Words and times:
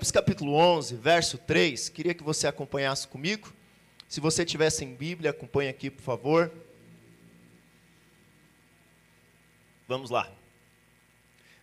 Provérbios 0.00 0.12
capítulo 0.12 0.54
11, 0.54 0.94
verso 0.94 1.36
3, 1.36 1.90
queria 1.90 2.14
que 2.14 2.22
você 2.22 2.46
acompanhasse 2.46 3.06
comigo. 3.06 3.52
Se 4.08 4.18
você 4.18 4.46
tivesse 4.46 4.82
em 4.82 4.94
Bíblia, 4.94 5.30
acompanhe 5.30 5.68
aqui, 5.68 5.90
por 5.90 6.00
favor. 6.00 6.50
Vamos 9.86 10.08
lá. 10.08 10.32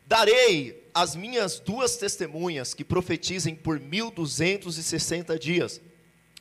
Darei 0.06 0.88
as 0.94 1.16
minhas 1.16 1.60
duas 1.60 1.98
testemunhas 1.98 2.76
que 2.76 2.84
profetizem 2.84 3.56
por 3.56 3.80
1260 3.80 5.40
dias, 5.40 5.82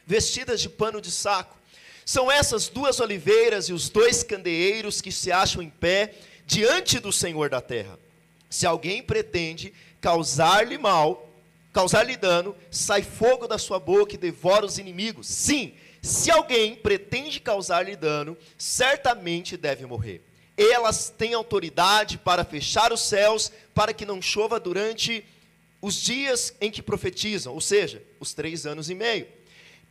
vestidas 0.07 0.61
de 0.61 0.69
pano 0.69 1.01
de 1.01 1.11
saco. 1.11 1.57
São 2.05 2.31
essas 2.31 2.69
duas 2.69 3.01
oliveiras 3.01 3.71
e 3.71 3.73
os 3.73 3.89
dois 3.89 4.23
candeeiros 4.23 5.01
que 5.01 5.11
se 5.11 5.33
acham 5.33 5.63
em 5.63 5.71
pé 5.71 6.15
diante 6.45 6.99
do 6.99 7.11
Senhor 7.11 7.49
da 7.49 7.63
terra. 7.63 7.99
Se 8.51 8.67
alguém 8.67 9.03
pretende 9.03 9.73
causar-lhe 9.99 10.77
mal, 10.77 11.26
causar-lhe 11.77 12.17
dano, 12.17 12.57
sai 12.71 13.03
fogo 13.03 13.47
da 13.47 13.59
sua 13.59 13.79
boca 13.79 14.15
e 14.15 14.17
devora 14.19 14.65
os 14.65 14.79
inimigos. 14.79 15.27
Sim, 15.27 15.75
se 16.01 16.31
alguém 16.31 16.75
pretende 16.75 17.39
causar-lhe 17.39 17.95
dano, 17.95 18.35
certamente 18.57 19.59
deve 19.59 19.85
morrer. 19.85 20.23
Elas 20.57 21.11
têm 21.11 21.35
autoridade 21.35 22.17
para 22.17 22.47
fechar 22.47 22.95
os 22.95 23.03
céus, 23.03 23.53
para 23.75 23.93
que 23.93 24.07
não 24.07 24.23
chova 24.23 24.59
durante 24.59 25.23
os 25.83 25.97
dias 25.97 26.55
em 26.63 26.71
que 26.71 26.81
profetizam, 26.81 27.53
ou 27.53 27.61
seja, 27.61 28.03
os 28.19 28.33
três 28.33 28.65
anos 28.65 28.89
e 28.89 28.95
meio. 28.95 29.29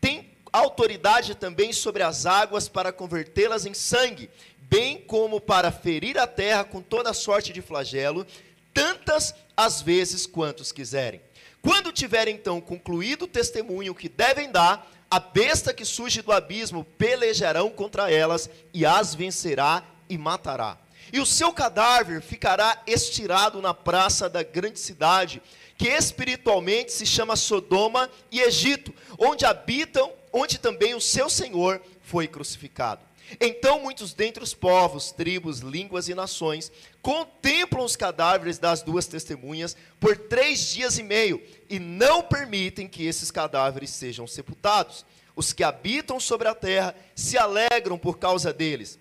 Tem 0.02 0.32
autoridade 0.52 1.36
também 1.36 1.72
sobre 1.72 2.02
as 2.02 2.26
águas 2.26 2.68
para 2.68 2.92
convertê-las 2.92 3.64
em 3.68 3.76
sangue, 3.76 4.28
bem 4.58 4.98
como 4.98 5.40
para 5.40 5.72
ferir 5.72 6.18
a 6.18 6.26
terra 6.26 6.64
com 6.64 6.82
toda 6.82 7.14
sorte 7.14 7.54
de 7.54 7.62
flagelo, 7.62 8.26
tantas 8.74 9.36
as 9.56 9.84
vezes 9.84 10.26
quantos 10.26 10.72
quiserem. 10.72 11.22
Quando 11.66 11.92
tiverem 11.92 12.36
então 12.36 12.62
concluído 12.62 13.24
o 13.24 13.28
testemunho 13.28 13.96
que 13.96 14.08
devem 14.08 14.52
dar, 14.52 14.88
a 15.10 15.20
besta 15.20 15.74
que 15.74 15.84
surge 15.84 16.22
do 16.22 16.32
abismo 16.32 16.84
pelejarão 16.84 17.72
contra 17.72 18.12
elas 18.12 18.48
e 18.72 18.86
as 18.86 19.16
vencerá 19.16 19.84
e 20.08 20.16
matará. 20.16 20.78
E 21.12 21.20
o 21.20 21.26
seu 21.26 21.52
cadáver 21.52 22.22
ficará 22.22 22.84
estirado 22.86 23.64
na 23.64 23.74
praça 23.74 24.30
da 24.30 24.44
grande 24.44 24.80
cidade, 24.80 25.42
que 25.76 25.88
espiritualmente 25.88 26.94
se 26.94 27.04
chama 27.04 27.36
Sodoma 27.36 28.12
e 28.32 28.42
Egito, 28.42 28.94
onde 29.18 29.44
habitam, 29.44 30.14
onde 30.32 30.60
também 30.60 30.94
o 30.94 31.02
seu 31.02 31.32
Senhor 31.32 31.82
foi 32.04 32.28
crucificado. 32.28 33.02
Então 33.40 33.80
muitos 33.80 34.14
dentre 34.14 34.44
os 34.44 34.54
povos, 34.54 35.12
tribos, 35.12 35.60
línguas 35.60 36.08
e 36.08 36.16
nações 36.16 36.72
contemplam 37.02 37.84
os 37.84 37.96
cadáveres 37.96 38.58
das 38.58 38.82
duas 38.82 39.08
testemunhas 39.08 39.76
por 40.00 40.16
três 40.18 40.70
dias 40.70 40.98
e 40.98 41.04
meio 41.04 41.42
e 41.70 41.80
não 41.80 42.22
permitem 42.22 42.88
que 42.88 43.06
esses 43.06 43.32
cadáveres 43.32 43.90
sejam 43.90 44.28
sepultados. 44.28 45.06
Os 45.36 45.52
que 45.52 45.64
habitam 45.64 46.20
sobre 46.20 46.48
a 46.48 46.56
terra 46.56 46.96
se 47.16 47.38
alegram 47.38 47.98
por 47.98 48.18
causa 48.18 48.54
deles. 48.54 48.98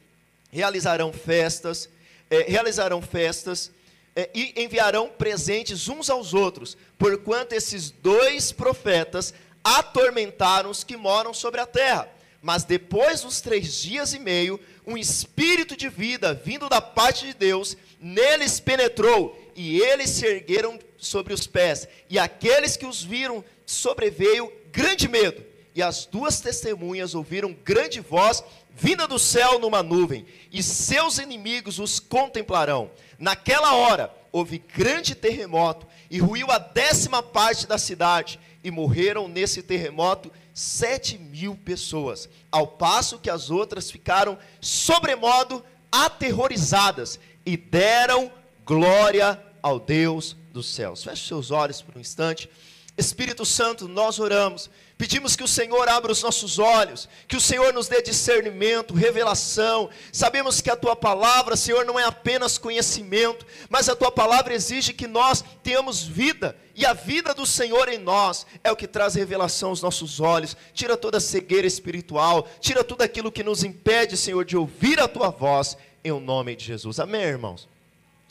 Realizarão 0.50 1.12
festas, 1.12 1.88
é, 2.30 2.42
realizarão 2.42 3.00
festas 3.02 3.70
é, 4.16 4.30
e 4.34 4.54
enviarão 4.56 5.08
presentes 5.08 5.88
uns 5.88 6.08
aos 6.08 6.34
outros, 6.34 6.76
porquanto 6.98 7.52
esses 7.52 7.90
dois 7.90 8.52
profetas 8.52 9.34
atormentaram 9.62 10.70
os 10.70 10.82
que 10.82 10.96
moram 10.96 11.32
sobre 11.32 11.60
a 11.60 11.66
terra. 11.66 12.08
Mas 12.44 12.62
depois 12.62 13.22
dos 13.22 13.40
três 13.40 13.80
dias 13.80 14.12
e 14.12 14.18
meio, 14.18 14.60
um 14.86 14.98
espírito 14.98 15.74
de 15.74 15.88
vida 15.88 16.34
vindo 16.34 16.68
da 16.68 16.78
parte 16.78 17.24
de 17.24 17.32
Deus 17.32 17.74
neles 17.98 18.60
penetrou, 18.60 19.34
e 19.56 19.80
eles 19.80 20.10
se 20.10 20.26
ergueram 20.26 20.78
sobre 20.98 21.32
os 21.32 21.46
pés. 21.46 21.88
E 22.10 22.18
aqueles 22.18 22.76
que 22.76 22.84
os 22.84 23.02
viram 23.02 23.42
sobreveio 23.64 24.52
grande 24.70 25.08
medo. 25.08 25.42
E 25.74 25.82
as 25.82 26.04
duas 26.04 26.38
testemunhas 26.38 27.14
ouviram 27.14 27.56
grande 27.64 27.98
voz 28.00 28.44
vinda 28.76 29.08
do 29.08 29.18
céu 29.18 29.58
numa 29.58 29.82
nuvem, 29.82 30.26
e 30.52 30.62
seus 30.62 31.16
inimigos 31.16 31.78
os 31.78 31.98
contemplarão. 31.98 32.90
Naquela 33.18 33.74
hora 33.74 34.14
houve 34.30 34.58
grande 34.58 35.14
terremoto, 35.14 35.86
e 36.10 36.18
ruiu 36.18 36.50
a 36.50 36.58
décima 36.58 37.22
parte 37.22 37.66
da 37.66 37.78
cidade, 37.78 38.38
e 38.62 38.70
morreram 38.70 39.28
nesse 39.28 39.62
terremoto 39.62 40.30
sete 40.54 41.18
mil 41.18 41.56
pessoas, 41.56 42.28
ao 42.50 42.66
passo 42.66 43.18
que 43.18 43.28
as 43.28 43.50
outras 43.50 43.90
ficaram 43.90 44.38
sobremodo 44.60 45.62
aterrorizadas 45.90 47.18
e 47.44 47.56
deram 47.56 48.30
glória 48.64 49.42
ao 49.60 49.80
Deus 49.80 50.36
dos 50.52 50.66
céus. 50.72 51.02
Feche 51.02 51.26
seus 51.26 51.50
olhos 51.50 51.82
por 51.82 51.96
um 51.96 52.00
instante. 52.00 52.48
Espírito 52.96 53.44
Santo, 53.44 53.88
nós 53.88 54.18
oramos 54.18 54.70
Pedimos 54.96 55.34
que 55.34 55.42
o 55.42 55.48
Senhor 55.48 55.88
abra 55.88 56.12
os 56.12 56.22
nossos 56.22 56.60
olhos, 56.60 57.08
que 57.26 57.36
o 57.36 57.40
Senhor 57.40 57.72
nos 57.72 57.88
dê 57.88 58.00
discernimento, 58.00 58.94
revelação. 58.94 59.90
Sabemos 60.12 60.60
que 60.60 60.70
a 60.70 60.76
tua 60.76 60.94
palavra, 60.94 61.56
Senhor, 61.56 61.84
não 61.84 61.98
é 61.98 62.04
apenas 62.04 62.58
conhecimento, 62.58 63.44
mas 63.68 63.88
a 63.88 63.96
tua 63.96 64.12
palavra 64.12 64.54
exige 64.54 64.92
que 64.92 65.08
nós 65.08 65.42
tenhamos 65.64 66.04
vida, 66.04 66.56
e 66.76 66.86
a 66.86 66.92
vida 66.92 67.34
do 67.34 67.44
Senhor 67.44 67.88
em 67.88 67.98
nós 67.98 68.46
é 68.62 68.70
o 68.70 68.76
que 68.76 68.86
traz 68.86 69.14
revelação 69.14 69.70
aos 69.70 69.82
nossos 69.82 70.20
olhos, 70.20 70.56
tira 70.72 70.96
toda 70.96 71.18
a 71.18 71.20
cegueira 71.20 71.66
espiritual, 71.66 72.48
tira 72.60 72.84
tudo 72.84 73.02
aquilo 73.02 73.32
que 73.32 73.42
nos 73.42 73.64
impede, 73.64 74.16
Senhor, 74.16 74.44
de 74.44 74.56
ouvir 74.56 75.00
a 75.00 75.08
tua 75.08 75.30
voz, 75.30 75.76
em 76.04 76.12
o 76.12 76.20
nome 76.20 76.54
de 76.54 76.64
Jesus. 76.64 77.00
Amém, 77.00 77.22
irmãos? 77.22 77.68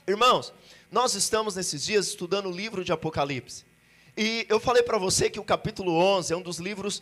Irmãos, 0.07 0.53
nós 0.89 1.13
estamos 1.13 1.55
nesses 1.57 1.83
dias 1.83 2.07
estudando 2.07 2.47
o 2.47 2.55
livro 2.55 2.85
de 2.85 2.93
Apocalipse. 2.93 3.65
E 4.15 4.45
eu 4.47 4.59
falei 4.59 4.83
para 4.83 4.97
você 4.97 5.29
que 5.29 5.39
o 5.39 5.43
capítulo 5.43 5.91
11 5.95 6.33
é 6.33 6.37
um 6.37 6.41
dos 6.41 6.59
livros 6.59 7.01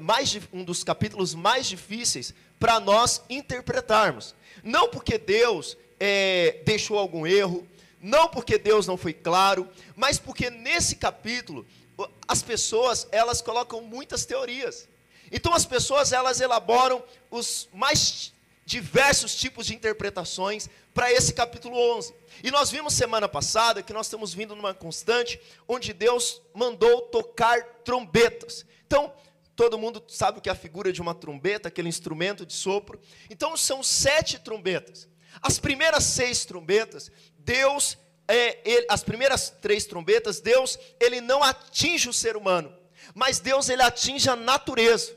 mais 0.00 0.38
um 0.52 0.62
dos 0.62 0.84
capítulos 0.84 1.34
mais 1.34 1.66
difíceis 1.66 2.32
para 2.58 2.78
nós 2.78 3.22
interpretarmos. 3.28 4.34
Não 4.62 4.88
porque 4.88 5.18
Deus 5.18 5.76
é, 5.98 6.60
deixou 6.64 6.98
algum 6.98 7.26
erro, 7.26 7.66
não 8.00 8.28
porque 8.28 8.58
Deus 8.58 8.86
não 8.86 8.96
foi 8.96 9.12
claro, 9.12 9.68
mas 9.96 10.18
porque 10.18 10.48
nesse 10.48 10.96
capítulo 10.96 11.66
as 12.28 12.42
pessoas 12.42 13.08
elas 13.10 13.42
colocam 13.42 13.80
muitas 13.82 14.24
teorias. 14.24 14.88
Então 15.32 15.52
as 15.52 15.66
pessoas 15.66 16.12
elas 16.12 16.40
elaboram 16.40 17.02
os 17.28 17.68
mais 17.74 18.32
diversos 18.66 19.36
tipos 19.36 19.64
de 19.64 19.74
interpretações 19.74 20.68
para 20.92 21.10
esse 21.12 21.32
capítulo 21.32 21.78
11. 21.96 22.12
E 22.42 22.50
nós 22.50 22.68
vimos 22.68 22.94
semana 22.94 23.28
passada 23.28 23.82
que 23.82 23.92
nós 23.92 24.06
estamos 24.06 24.34
vindo 24.34 24.56
numa 24.56 24.74
constante 24.74 25.40
onde 25.68 25.92
Deus 25.92 26.42
mandou 26.52 27.02
tocar 27.02 27.62
trombetas. 27.84 28.66
Então, 28.84 29.14
todo 29.54 29.78
mundo 29.78 30.02
sabe 30.08 30.38
o 30.38 30.42
que 30.42 30.48
é 30.48 30.52
a 30.52 30.56
figura 30.56 30.92
de 30.92 31.00
uma 31.00 31.14
trombeta, 31.14 31.68
aquele 31.68 31.88
instrumento 31.88 32.44
de 32.44 32.52
sopro. 32.52 33.00
Então, 33.30 33.56
são 33.56 33.84
sete 33.84 34.38
trombetas. 34.40 35.08
As 35.40 35.60
primeiras 35.60 36.02
seis 36.02 36.44
trombetas, 36.44 37.10
Deus, 37.38 37.96
é, 38.26 38.58
ele, 38.68 38.86
as 38.90 39.04
primeiras 39.04 39.48
três 39.48 39.84
trombetas, 39.84 40.40
Deus, 40.40 40.76
ele 40.98 41.20
não 41.20 41.40
atinge 41.42 42.08
o 42.08 42.12
ser 42.12 42.36
humano, 42.36 42.74
mas 43.14 43.38
Deus, 43.38 43.68
ele 43.68 43.82
atinge 43.82 44.28
a 44.28 44.34
natureza. 44.34 45.16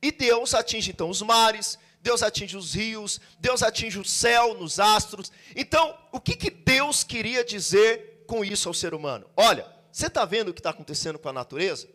E 0.00 0.10
Deus 0.10 0.54
atinge 0.54 0.90
então 0.90 1.10
os 1.10 1.20
mares, 1.22 1.78
Deus 2.02 2.22
atinge 2.22 2.56
os 2.56 2.74
rios, 2.74 3.20
Deus 3.38 3.62
atinge 3.62 3.98
o 3.98 4.04
céu 4.04 4.54
nos 4.54 4.80
astros. 4.80 5.30
Então, 5.54 5.96
o 6.10 6.20
que, 6.20 6.34
que 6.34 6.50
Deus 6.50 7.04
queria 7.04 7.44
dizer 7.44 8.24
com 8.26 8.44
isso 8.44 8.68
ao 8.68 8.74
ser 8.74 8.92
humano? 8.92 9.30
Olha, 9.36 9.64
você 9.90 10.08
está 10.08 10.24
vendo 10.24 10.48
o 10.48 10.54
que 10.54 10.58
está 10.58 10.70
acontecendo 10.70 11.18
com 11.18 11.28
a 11.28 11.32
natureza? 11.32 11.88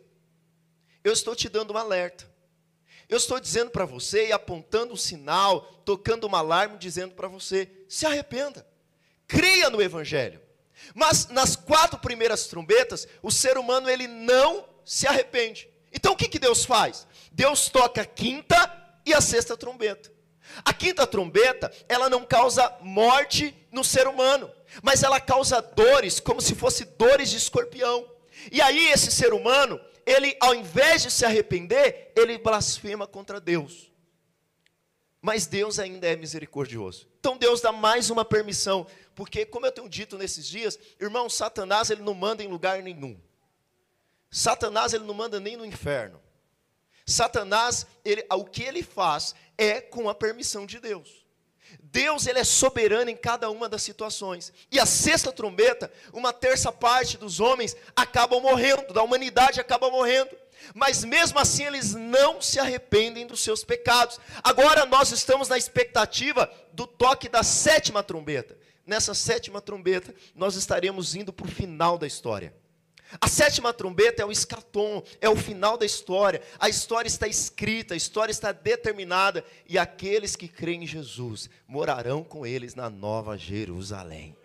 Eu 1.04 1.12
estou 1.12 1.36
te 1.36 1.48
dando 1.48 1.74
um 1.74 1.76
alerta. 1.76 2.26
Eu 3.06 3.18
estou 3.18 3.38
dizendo 3.38 3.70
para 3.70 3.84
você 3.84 4.28
e 4.28 4.32
apontando 4.32 4.94
um 4.94 4.96
sinal, 4.96 5.60
tocando 5.84 6.26
um 6.26 6.34
alarme, 6.34 6.78
dizendo 6.78 7.14
para 7.14 7.28
você: 7.28 7.70
se 7.88 8.06
arrependa, 8.06 8.66
creia 9.26 9.68
no 9.68 9.80
Evangelho. 9.80 10.40
Mas 10.94 11.28
nas 11.28 11.56
quatro 11.56 11.98
primeiras 11.98 12.46
trombetas, 12.46 13.06
o 13.22 13.30
ser 13.30 13.58
humano 13.58 13.90
ele 13.90 14.06
não 14.06 14.66
se 14.84 15.06
arrepende. 15.06 15.68
Então 15.92 16.12
o 16.12 16.16
que, 16.16 16.28
que 16.28 16.38
Deus 16.38 16.64
faz? 16.64 17.06
Deus 17.32 17.68
toca 17.68 18.02
a 18.02 18.06
quinta 18.06 18.77
e 19.08 19.14
a 19.14 19.20
sexta 19.20 19.56
trombeta. 19.56 20.12
A 20.64 20.72
quinta 20.72 21.06
trombeta, 21.06 21.72
ela 21.88 22.08
não 22.08 22.24
causa 22.24 22.76
morte 22.80 23.54
no 23.70 23.84
ser 23.84 24.06
humano, 24.06 24.50
mas 24.82 25.02
ela 25.02 25.20
causa 25.20 25.60
dores, 25.60 26.20
como 26.20 26.40
se 26.40 26.54
fosse 26.54 26.84
dores 26.84 27.30
de 27.30 27.36
escorpião. 27.36 28.06
E 28.50 28.60
aí 28.60 28.88
esse 28.88 29.10
ser 29.10 29.32
humano, 29.32 29.80
ele 30.06 30.36
ao 30.40 30.54
invés 30.54 31.02
de 31.02 31.10
se 31.10 31.24
arrepender, 31.24 32.12
ele 32.16 32.38
blasfema 32.38 33.06
contra 33.06 33.40
Deus. 33.40 33.90
Mas 35.20 35.46
Deus 35.46 35.78
ainda 35.78 36.06
é 36.06 36.16
misericordioso. 36.16 37.08
Então 37.18 37.36
Deus 37.36 37.60
dá 37.60 37.72
mais 37.72 38.08
uma 38.08 38.24
permissão, 38.24 38.86
porque 39.14 39.44
como 39.44 39.66
eu 39.66 39.72
tenho 39.72 39.88
dito 39.88 40.16
nesses 40.16 40.46
dias, 40.46 40.78
irmão, 41.00 41.28
Satanás 41.28 41.90
ele 41.90 42.02
não 42.02 42.14
manda 42.14 42.42
em 42.42 42.48
lugar 42.48 42.82
nenhum. 42.82 43.20
Satanás 44.30 44.92
ele 44.92 45.04
não 45.04 45.14
manda 45.14 45.40
nem 45.40 45.56
no 45.56 45.64
inferno. 45.64 46.20
Satanás, 47.12 47.86
ele, 48.04 48.24
o 48.30 48.44
que 48.44 48.62
ele 48.62 48.82
faz 48.82 49.34
é 49.56 49.80
com 49.80 50.08
a 50.08 50.14
permissão 50.14 50.66
de 50.66 50.78
Deus. 50.78 51.26
Deus 51.80 52.26
ele 52.26 52.38
é 52.38 52.44
soberano 52.44 53.10
em 53.10 53.16
cada 53.16 53.50
uma 53.50 53.68
das 53.68 53.82
situações. 53.82 54.52
E 54.70 54.78
a 54.78 54.86
sexta 54.86 55.32
trombeta, 55.32 55.90
uma 56.12 56.32
terça 56.32 56.70
parte 56.70 57.16
dos 57.16 57.40
homens 57.40 57.76
acabam 57.96 58.40
morrendo, 58.40 58.92
da 58.92 59.02
humanidade 59.02 59.60
acaba 59.60 59.90
morrendo. 59.90 60.30
Mas 60.74 61.04
mesmo 61.04 61.38
assim 61.38 61.64
eles 61.64 61.94
não 61.94 62.42
se 62.42 62.58
arrependem 62.58 63.26
dos 63.26 63.40
seus 63.40 63.64
pecados. 63.64 64.18
Agora 64.42 64.84
nós 64.84 65.10
estamos 65.12 65.48
na 65.48 65.56
expectativa 65.56 66.50
do 66.72 66.86
toque 66.86 67.28
da 67.28 67.42
sétima 67.42 68.02
trombeta. 68.02 68.56
Nessa 68.86 69.14
sétima 69.14 69.60
trombeta, 69.60 70.14
nós 70.34 70.56
estaremos 70.56 71.14
indo 71.14 71.32
para 71.32 71.46
o 71.46 71.50
final 71.50 71.98
da 71.98 72.06
história. 72.06 72.54
A 73.20 73.26
sétima 73.26 73.72
trombeta 73.72 74.22
é 74.22 74.24
o 74.24 74.30
escatom, 74.30 75.02
é 75.20 75.28
o 75.28 75.36
final 75.36 75.78
da 75.78 75.86
história. 75.86 76.42
A 76.58 76.68
história 76.68 77.08
está 77.08 77.26
escrita, 77.26 77.94
a 77.94 77.96
história 77.96 78.30
está 78.30 78.52
determinada, 78.52 79.42
e 79.66 79.78
aqueles 79.78 80.36
que 80.36 80.46
creem 80.46 80.84
em 80.84 80.86
Jesus 80.86 81.48
morarão 81.66 82.22
com 82.22 82.44
eles 82.44 82.74
na 82.74 82.90
nova 82.90 83.38
Jerusalém. 83.38 84.36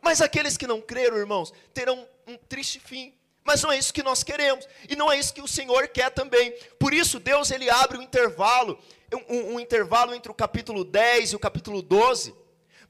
Mas 0.00 0.22
aqueles 0.22 0.56
que 0.56 0.66
não 0.66 0.80
creram, 0.80 1.18
irmãos, 1.18 1.52
terão 1.74 2.06
um 2.26 2.36
triste 2.36 2.80
fim. 2.80 3.12
Mas 3.44 3.62
não 3.62 3.72
é 3.72 3.78
isso 3.78 3.92
que 3.92 4.02
nós 4.02 4.22
queremos, 4.22 4.66
e 4.88 4.96
não 4.96 5.10
é 5.10 5.18
isso 5.18 5.34
que 5.34 5.42
o 5.42 5.48
Senhor 5.48 5.88
quer 5.88 6.10
também. 6.10 6.52
Por 6.78 6.94
isso, 6.94 7.18
Deus 7.18 7.50
ele 7.50 7.68
abre 7.68 7.98
um 7.98 8.02
intervalo, 8.02 8.78
um, 9.28 9.54
um 9.54 9.60
intervalo 9.60 10.14
entre 10.14 10.30
o 10.30 10.34
capítulo 10.34 10.84
10 10.84 11.32
e 11.32 11.36
o 11.36 11.40
capítulo 11.40 11.82
12. 11.82 12.34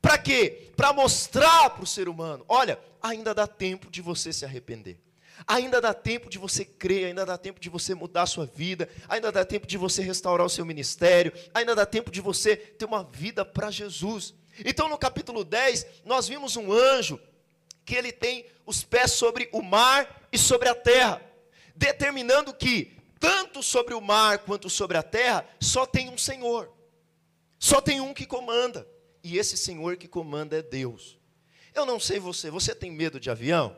Para 0.01 0.19
quê? 0.19 0.71
Para 0.77 0.93
mostrar 0.93 1.71
para 1.71 1.85
o 1.85 1.87
ser 1.87 2.09
humano: 2.09 2.45
olha, 2.49 2.79
ainda 3.03 3.35
dá 3.35 3.47
tempo 3.47 3.91
de 3.91 4.01
você 4.01 4.33
se 4.33 4.45
arrepender. 4.45 4.99
Ainda 5.47 5.81
dá 5.81 5.93
tempo 5.93 6.31
de 6.31 6.39
você 6.39 6.65
crer, 6.65 7.07
ainda 7.07 7.27
dá 7.27 7.37
tempo 7.37 7.59
de 7.59 7.69
você 7.69 7.95
mudar 7.95 8.23
a 8.23 8.27
sua 8.27 8.47
vida, 8.47 8.89
ainda 9.09 9.33
dá 9.33 9.45
tempo 9.45 9.67
de 9.67 9.77
você 9.77 10.03
restaurar 10.03 10.47
o 10.47 10.51
seu 10.51 10.65
ministério, 10.65 11.33
ainda 11.53 11.75
dá 11.75 11.85
tempo 11.85 12.11
de 12.11 12.21
você 12.21 12.57
ter 12.57 12.85
uma 12.85 13.03
vida 13.03 13.45
para 13.45 13.71
Jesus. 13.71 14.35
Então, 14.65 14.89
no 14.89 14.99
capítulo 14.99 15.45
10, 15.45 15.87
nós 16.05 16.29
vimos 16.29 16.57
um 16.57 16.73
anjo 16.73 17.19
que 17.85 17.95
ele 17.95 18.13
tem 18.13 18.47
os 18.65 18.85
pés 18.85 19.13
sobre 19.13 19.49
o 19.53 19.63
mar 19.63 20.29
e 20.31 20.39
sobre 20.39 20.69
a 20.69 20.75
terra, 20.75 21.21
determinando 21.75 22.55
que 22.55 22.97
tanto 23.19 23.63
sobre 23.63 23.95
o 23.95 24.01
mar 24.01 24.39
quanto 24.41 24.69
sobre 24.69 24.97
a 24.97 25.03
terra 25.03 25.47
só 25.61 25.87
tem 25.87 26.11
um 26.11 26.19
Senhor. 26.19 26.73
Só 27.59 27.81
tem 27.81 28.01
um 28.01 28.13
que 28.13 28.27
comanda, 28.27 28.87
e 29.23 29.39
esse 29.39 29.57
Senhor 29.57 29.97
que 29.97 30.09
comanda 30.09 30.59
é 30.59 30.63
Deus. 30.63 31.22
Eu 31.75 31.87
não 31.87 31.99
sei 31.99 32.19
você, 32.19 32.51
você 32.51 32.75
tem 32.75 32.91
medo 32.91 33.19
de 33.19 33.31
avião? 33.31 33.77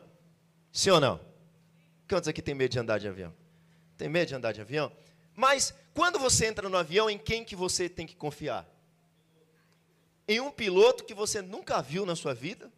Sim 0.71 0.89
ou 0.89 0.99
não? 0.99 1.19
Quantos 2.07 2.27
aqui 2.27 2.41
tem 2.41 2.53
medo 2.53 2.71
de 2.71 2.79
andar 2.79 2.99
de 2.99 3.07
avião? 3.07 3.33
Tem 3.97 4.09
medo 4.09 4.27
de 4.27 4.35
andar 4.35 4.51
de 4.51 4.61
avião? 4.61 4.91
Mas 5.33 5.73
quando 5.93 6.19
você 6.19 6.45
entra 6.45 6.67
no 6.67 6.77
avião, 6.77 7.09
em 7.09 7.17
quem 7.17 7.43
que 7.43 7.55
você 7.55 7.87
tem 7.87 8.05
que 8.05 8.15
confiar? 8.15 8.67
Em 10.27 10.39
um 10.39 10.51
piloto 10.51 11.03
que 11.03 11.13
você 11.13 11.41
nunca 11.41 11.81
viu 11.81 12.05
na 12.05 12.15
sua 12.15 12.33
vida? 12.33 12.71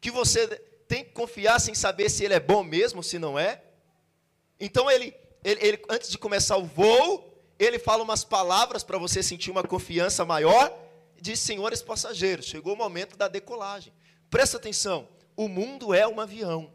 Que 0.00 0.10
você 0.10 0.48
tem 0.88 1.04
que 1.04 1.12
confiar 1.12 1.60
sem 1.60 1.74
saber 1.74 2.08
se 2.08 2.24
ele 2.24 2.34
é 2.34 2.40
bom 2.40 2.64
mesmo, 2.64 3.02
se 3.02 3.18
não 3.18 3.38
é? 3.38 3.62
Então 4.58 4.90
ele, 4.90 5.14
ele, 5.44 5.64
ele 5.64 5.82
antes 5.88 6.10
de 6.10 6.18
começar 6.18 6.56
o 6.56 6.64
voo, 6.64 7.32
ele 7.58 7.78
fala 7.78 8.02
umas 8.02 8.24
palavras 8.24 8.82
para 8.82 8.98
você 8.98 9.22
sentir 9.22 9.50
uma 9.50 9.62
confiança 9.62 10.24
maior 10.24 10.76
diz: 11.20 11.40
Senhores 11.40 11.82
passageiros, 11.82 12.46
chegou 12.46 12.74
o 12.74 12.76
momento 12.76 13.16
da 13.16 13.28
decolagem. 13.28 13.92
Presta 14.28 14.56
atenção: 14.56 15.08
o 15.36 15.48
mundo 15.48 15.94
é 15.94 16.06
um 16.06 16.20
avião, 16.20 16.72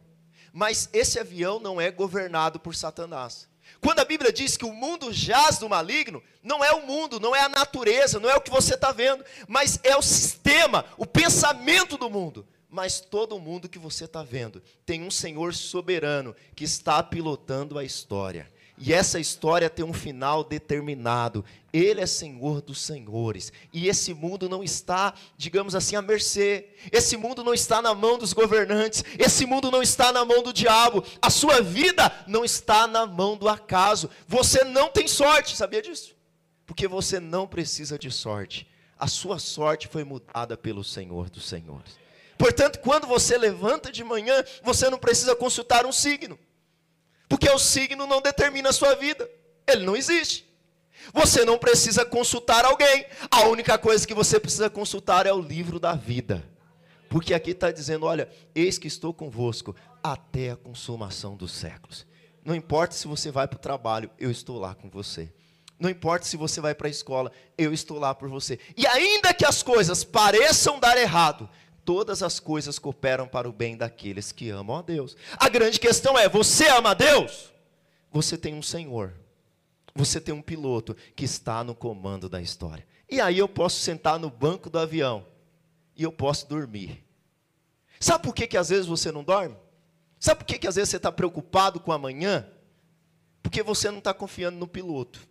mas 0.53 0.89
esse 0.93 1.19
avião 1.19 1.59
não 1.59 1.79
é 1.79 1.91
governado 1.91 2.59
por 2.59 2.75
Satanás. 2.75 3.47
Quando 3.81 3.99
a 3.99 4.05
Bíblia 4.05 4.31
diz 4.31 4.57
que 4.57 4.65
o 4.65 4.73
mundo 4.73 5.11
jaz 5.11 5.57
do 5.57 5.69
maligno, 5.69 6.23
não 6.41 6.63
é 6.63 6.71
o 6.71 6.85
mundo, 6.85 7.19
não 7.19 7.35
é 7.35 7.41
a 7.41 7.49
natureza, 7.49 8.19
não 8.19 8.29
é 8.29 8.35
o 8.35 8.41
que 8.41 8.51
você 8.51 8.75
está 8.75 8.91
vendo, 8.91 9.23
mas 9.47 9.79
é 9.83 9.95
o 9.95 10.01
sistema, 10.01 10.85
o 10.97 11.05
pensamento 11.05 11.97
do 11.97 12.09
mundo. 12.09 12.47
Mas 12.69 12.99
todo 12.99 13.39
mundo 13.39 13.69
que 13.69 13.79
você 13.79 14.05
está 14.05 14.21
vendo 14.21 14.61
tem 14.85 15.03
um 15.03 15.11
Senhor 15.11 15.53
soberano 15.53 16.35
que 16.55 16.63
está 16.63 17.01
pilotando 17.01 17.77
a 17.77 17.83
história. 17.83 18.51
E 18.77 18.93
essa 18.93 19.19
história 19.19 19.69
tem 19.69 19.85
um 19.85 19.93
final 19.93 20.43
determinado. 20.43 21.45
Ele 21.71 22.01
é 22.01 22.05
Senhor 22.05 22.61
dos 22.61 22.81
senhores. 22.81 23.51
E 23.71 23.87
esse 23.87 24.13
mundo 24.13 24.49
não 24.49 24.63
está, 24.63 25.13
digamos 25.37 25.75
assim, 25.75 25.95
à 25.95 26.01
mercê. 26.01 26.67
Esse 26.91 27.15
mundo 27.15 27.43
não 27.43 27.53
está 27.53 27.81
na 27.81 27.93
mão 27.93 28.17
dos 28.17 28.33
governantes. 28.33 29.03
Esse 29.17 29.45
mundo 29.45 29.71
não 29.71 29.81
está 29.81 30.11
na 30.11 30.25
mão 30.25 30.43
do 30.43 30.51
diabo. 30.51 31.03
A 31.21 31.29
sua 31.29 31.61
vida 31.61 32.11
não 32.27 32.43
está 32.43 32.85
na 32.85 33.05
mão 33.05 33.37
do 33.37 33.47
acaso. 33.47 34.09
Você 34.27 34.63
não 34.65 34.89
tem 34.89 35.07
sorte, 35.07 35.55
sabia 35.55 35.81
disso? 35.81 36.13
Porque 36.65 36.87
você 36.87 37.19
não 37.19 37.47
precisa 37.47 37.97
de 37.97 38.11
sorte. 38.11 38.67
A 38.99 39.07
sua 39.07 39.39
sorte 39.39 39.87
foi 39.87 40.03
mudada 40.03 40.57
pelo 40.57 40.83
Senhor 40.83 41.29
dos 41.29 41.47
senhores. 41.47 41.97
Portanto, 42.37 42.79
quando 42.79 43.07
você 43.07 43.37
levanta 43.37 43.91
de 43.91 44.03
manhã, 44.03 44.43
você 44.61 44.89
não 44.89 44.97
precisa 44.97 45.35
consultar 45.35 45.85
um 45.85 45.91
signo. 45.91 46.37
Porque 47.27 47.49
o 47.49 47.59
signo 47.59 48.05
não 48.07 48.21
determina 48.21 48.69
a 48.69 48.73
sua 48.73 48.95
vida. 48.95 49.29
Ele 49.67 49.85
não 49.85 49.95
existe. 49.95 50.45
Você 51.13 51.45
não 51.45 51.57
precisa 51.57 52.05
consultar 52.05 52.65
alguém. 52.65 53.05
A 53.29 53.45
única 53.47 53.77
coisa 53.77 54.05
que 54.05 54.13
você 54.13 54.39
precisa 54.39 54.69
consultar 54.69 55.25
é 55.25 55.33
o 55.33 55.41
livro 55.41 55.79
da 55.79 55.93
vida. 55.93 56.43
Porque 57.09 57.33
aqui 57.33 57.51
está 57.51 57.71
dizendo: 57.71 58.05
olha, 58.05 58.29
eis 58.53 58.77
que 58.77 58.87
estou 58.87 59.13
convosco 59.13 59.75
até 60.03 60.51
a 60.51 60.55
consumação 60.55 61.35
dos 61.35 61.51
séculos. 61.51 62.05
Não 62.43 62.53
importa 62.53 62.93
se 62.93 63.07
você 63.07 63.31
vai 63.31 63.47
para 63.47 63.57
o 63.57 63.59
trabalho, 63.59 64.09
eu 64.19 64.29
estou 64.29 64.59
lá 64.59 64.75
com 64.75 64.89
você. 64.89 65.31
Não 65.79 65.89
importa 65.89 66.25
se 66.25 66.37
você 66.37 66.61
vai 66.61 66.73
para 66.73 66.87
a 66.87 66.91
escola, 66.91 67.31
eu 67.57 67.73
estou 67.73 67.99
lá 67.99 68.13
por 68.15 68.29
você. 68.29 68.59
E 68.77 68.87
ainda 68.87 69.33
que 69.33 69.45
as 69.45 69.61
coisas 69.61 70.03
pareçam 70.03 70.79
dar 70.79 70.97
errado, 70.97 71.49
todas 71.85 72.23
as 72.23 72.39
coisas 72.39 72.79
cooperam 72.79 73.27
para 73.27 73.47
o 73.47 73.53
bem 73.53 73.77
daqueles 73.77 74.31
que 74.31 74.49
amam 74.49 74.77
a 74.77 74.81
Deus. 74.81 75.15
A 75.37 75.47
grande 75.47 75.79
questão 75.79 76.17
é: 76.17 76.27
você 76.27 76.67
ama 76.67 76.89
a 76.89 76.93
Deus? 76.95 77.53
Você 78.11 78.37
tem 78.37 78.55
um 78.55 78.61
Senhor, 78.61 79.13
você 79.93 80.19
tem 80.19 80.33
um 80.33 80.41
piloto 80.41 80.95
que 81.15 81.23
está 81.23 81.63
no 81.63 81.75
comando 81.75 82.27
da 82.27 82.41
história. 82.41 82.85
E 83.09 83.21
aí 83.21 83.37
eu 83.37 83.47
posso 83.47 83.79
sentar 83.79 84.19
no 84.19 84.29
banco 84.29 84.69
do 84.69 84.79
avião 84.79 85.25
e 85.95 86.03
eu 86.03 86.11
posso 86.11 86.47
dormir. 86.47 87.05
Sabe 87.99 88.23
por 88.23 88.33
que, 88.33 88.47
que 88.47 88.57
às 88.57 88.69
vezes 88.69 88.87
você 88.87 89.11
não 89.11 89.23
dorme? 89.23 89.55
Sabe 90.19 90.39
por 90.39 90.45
que, 90.45 90.57
que 90.57 90.67
às 90.67 90.75
vezes 90.75 90.89
você 90.89 90.97
está 90.97 91.11
preocupado 91.11 91.79
com 91.79 91.91
amanhã? 91.91 92.49
Porque 93.43 93.61
você 93.61 93.91
não 93.91 93.99
está 93.99 94.13
confiando 94.13 94.57
no 94.57 94.67
piloto. 94.67 95.27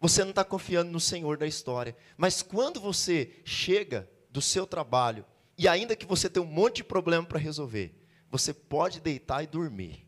Você 0.00 0.22
não 0.22 0.30
está 0.30 0.44
confiando 0.44 0.90
no 0.90 1.00
Senhor 1.00 1.36
da 1.36 1.46
história. 1.46 1.96
Mas 2.16 2.40
quando 2.40 2.80
você 2.80 3.40
chega 3.44 4.08
do 4.30 4.40
seu 4.40 4.66
trabalho 4.66 5.24
e 5.60 5.68
ainda 5.68 5.94
que 5.94 6.06
você 6.06 6.26
tenha 6.26 6.42
um 6.42 6.48
monte 6.48 6.76
de 6.76 6.84
problema 6.84 7.22
para 7.22 7.38
resolver, 7.38 7.92
você 8.30 8.50
pode 8.50 8.98
deitar 8.98 9.44
e 9.44 9.46
dormir. 9.46 10.06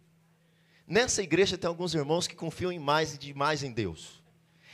Nessa 0.87 1.23
igreja 1.23 1.59
tem 1.59 1.69
alguns 1.69 1.95
irmãos 1.95 2.27
que 2.27 2.35
confiam 2.35 2.73
em 2.73 2.79
mais 2.79 3.13
e 3.13 3.19
demais 3.19 3.63
em 3.63 3.71
Deus. 3.71 4.23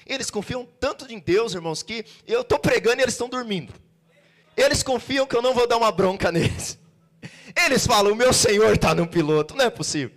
Eles 0.07 0.31
confiam 0.31 0.65
tanto 0.79 1.13
em 1.13 1.19
Deus, 1.19 1.53
irmãos, 1.53 1.83
que 1.83 2.05
eu 2.25 2.43
estou 2.43 2.61
pregando 2.61 3.01
e 3.01 3.03
eles 3.03 3.15
estão 3.15 3.29
dormindo. 3.29 3.75
Eles 4.57 4.81
confiam 4.85 5.27
que 5.27 5.35
eu 5.35 5.43
não 5.43 5.53
vou 5.53 5.67
dar 5.67 5.79
uma 5.79 5.91
bronca 5.91 6.31
neles. 6.31 6.79
Eles 7.57 7.85
falam: 7.85 8.13
o 8.13 8.17
meu 8.17 8.33
Senhor 8.33 8.73
está 8.73 8.95
no 8.95 9.09
piloto. 9.09 9.57
Não 9.57 9.65
é 9.65 9.71
possível. 9.71 10.17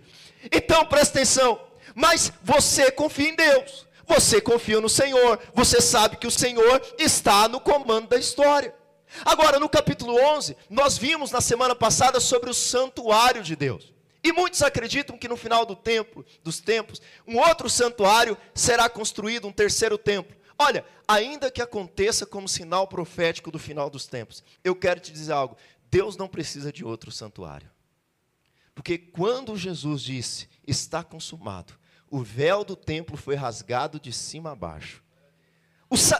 Então 0.52 0.86
presta 0.86 1.18
atenção. 1.18 1.60
Mas 1.92 2.32
você 2.40 2.88
confia 2.92 3.30
em 3.30 3.34
Deus. 3.34 3.84
Você 4.06 4.40
confia 4.40 4.80
no 4.80 4.88
Senhor. 4.88 5.40
Você 5.54 5.80
sabe 5.80 6.18
que 6.18 6.26
o 6.28 6.30
Senhor 6.30 6.80
está 7.00 7.48
no 7.48 7.58
comando 7.58 8.10
da 8.10 8.16
história. 8.16 8.72
Agora, 9.24 9.58
no 9.58 9.68
capítulo 9.68 10.14
11, 10.14 10.56
nós 10.70 10.96
vimos 10.96 11.30
na 11.30 11.40
semana 11.40 11.74
passada 11.74 12.18
sobre 12.20 12.50
o 12.50 12.54
santuário 12.54 13.42
de 13.42 13.54
Deus. 13.54 13.92
E 14.24 14.32
muitos 14.32 14.62
acreditam 14.62 15.18
que 15.18 15.28
no 15.28 15.36
final 15.36 15.66
do 15.66 15.74
templo, 15.74 16.24
dos 16.42 16.60
tempos, 16.60 17.02
um 17.26 17.38
outro 17.38 17.68
santuário 17.68 18.38
será 18.54 18.88
construído, 18.88 19.48
um 19.48 19.52
terceiro 19.52 19.98
templo. 19.98 20.36
Olha, 20.56 20.84
ainda 21.08 21.50
que 21.50 21.60
aconteça 21.60 22.24
como 22.24 22.48
sinal 22.48 22.86
profético 22.86 23.50
do 23.50 23.58
final 23.58 23.90
dos 23.90 24.06
tempos, 24.06 24.44
eu 24.62 24.76
quero 24.76 25.00
te 25.00 25.12
dizer 25.12 25.32
algo: 25.32 25.56
Deus 25.90 26.16
não 26.16 26.28
precisa 26.28 26.72
de 26.72 26.84
outro 26.84 27.10
santuário. 27.10 27.70
Porque 28.74 28.96
quando 28.96 29.56
Jesus 29.56 30.02
disse, 30.02 30.48
está 30.66 31.02
consumado, 31.02 31.74
o 32.08 32.22
véu 32.22 32.64
do 32.64 32.76
templo 32.76 33.16
foi 33.16 33.34
rasgado 33.34 34.00
de 34.00 34.12
cima 34.12 34.52
a 34.52 34.56
baixo. 34.56 35.02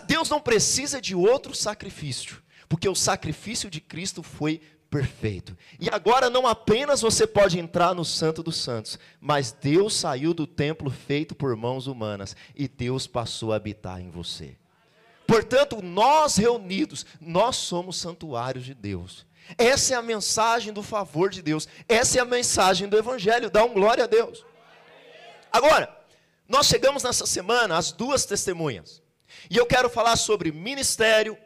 Deus 0.06 0.28
não 0.28 0.40
precisa 0.40 1.00
de 1.00 1.14
outro 1.14 1.54
sacrifício 1.54 2.41
porque 2.72 2.88
o 2.88 2.94
sacrifício 2.94 3.68
de 3.68 3.82
Cristo 3.82 4.22
foi 4.22 4.58
perfeito. 4.88 5.54
E 5.78 5.90
agora 5.90 6.30
não 6.30 6.46
apenas 6.46 7.02
você 7.02 7.26
pode 7.26 7.58
entrar 7.58 7.94
no 7.94 8.02
Santo 8.02 8.42
dos 8.42 8.56
Santos, 8.56 8.98
mas 9.20 9.52
Deus 9.52 9.94
saiu 9.94 10.32
do 10.32 10.46
templo 10.46 10.90
feito 10.90 11.34
por 11.34 11.54
mãos 11.54 11.86
humanas 11.86 12.34
e 12.56 12.66
Deus 12.66 13.06
passou 13.06 13.52
a 13.52 13.56
habitar 13.56 14.00
em 14.00 14.08
você. 14.08 14.56
Portanto, 15.26 15.82
nós 15.82 16.36
reunidos, 16.36 17.04
nós 17.20 17.56
somos 17.56 17.98
santuários 17.98 18.64
de 18.64 18.72
Deus. 18.72 19.26
Essa 19.58 19.92
é 19.92 19.96
a 19.98 20.02
mensagem 20.02 20.72
do 20.72 20.82
favor 20.82 21.28
de 21.28 21.42
Deus. 21.42 21.68
Essa 21.86 22.20
é 22.20 22.22
a 22.22 22.24
mensagem 22.24 22.88
do 22.88 22.96
Evangelho. 22.96 23.50
Dá 23.50 23.62
um 23.62 23.74
glória 23.74 24.04
a 24.04 24.06
Deus. 24.06 24.46
Agora, 25.52 25.94
nós 26.48 26.68
chegamos 26.68 27.02
nessa 27.02 27.26
semana 27.26 27.76
às 27.76 27.92
duas 27.92 28.24
testemunhas. 28.24 29.02
E 29.50 29.58
eu 29.58 29.66
quero 29.66 29.90
falar 29.90 30.16
sobre 30.16 30.50
ministério, 30.50 31.36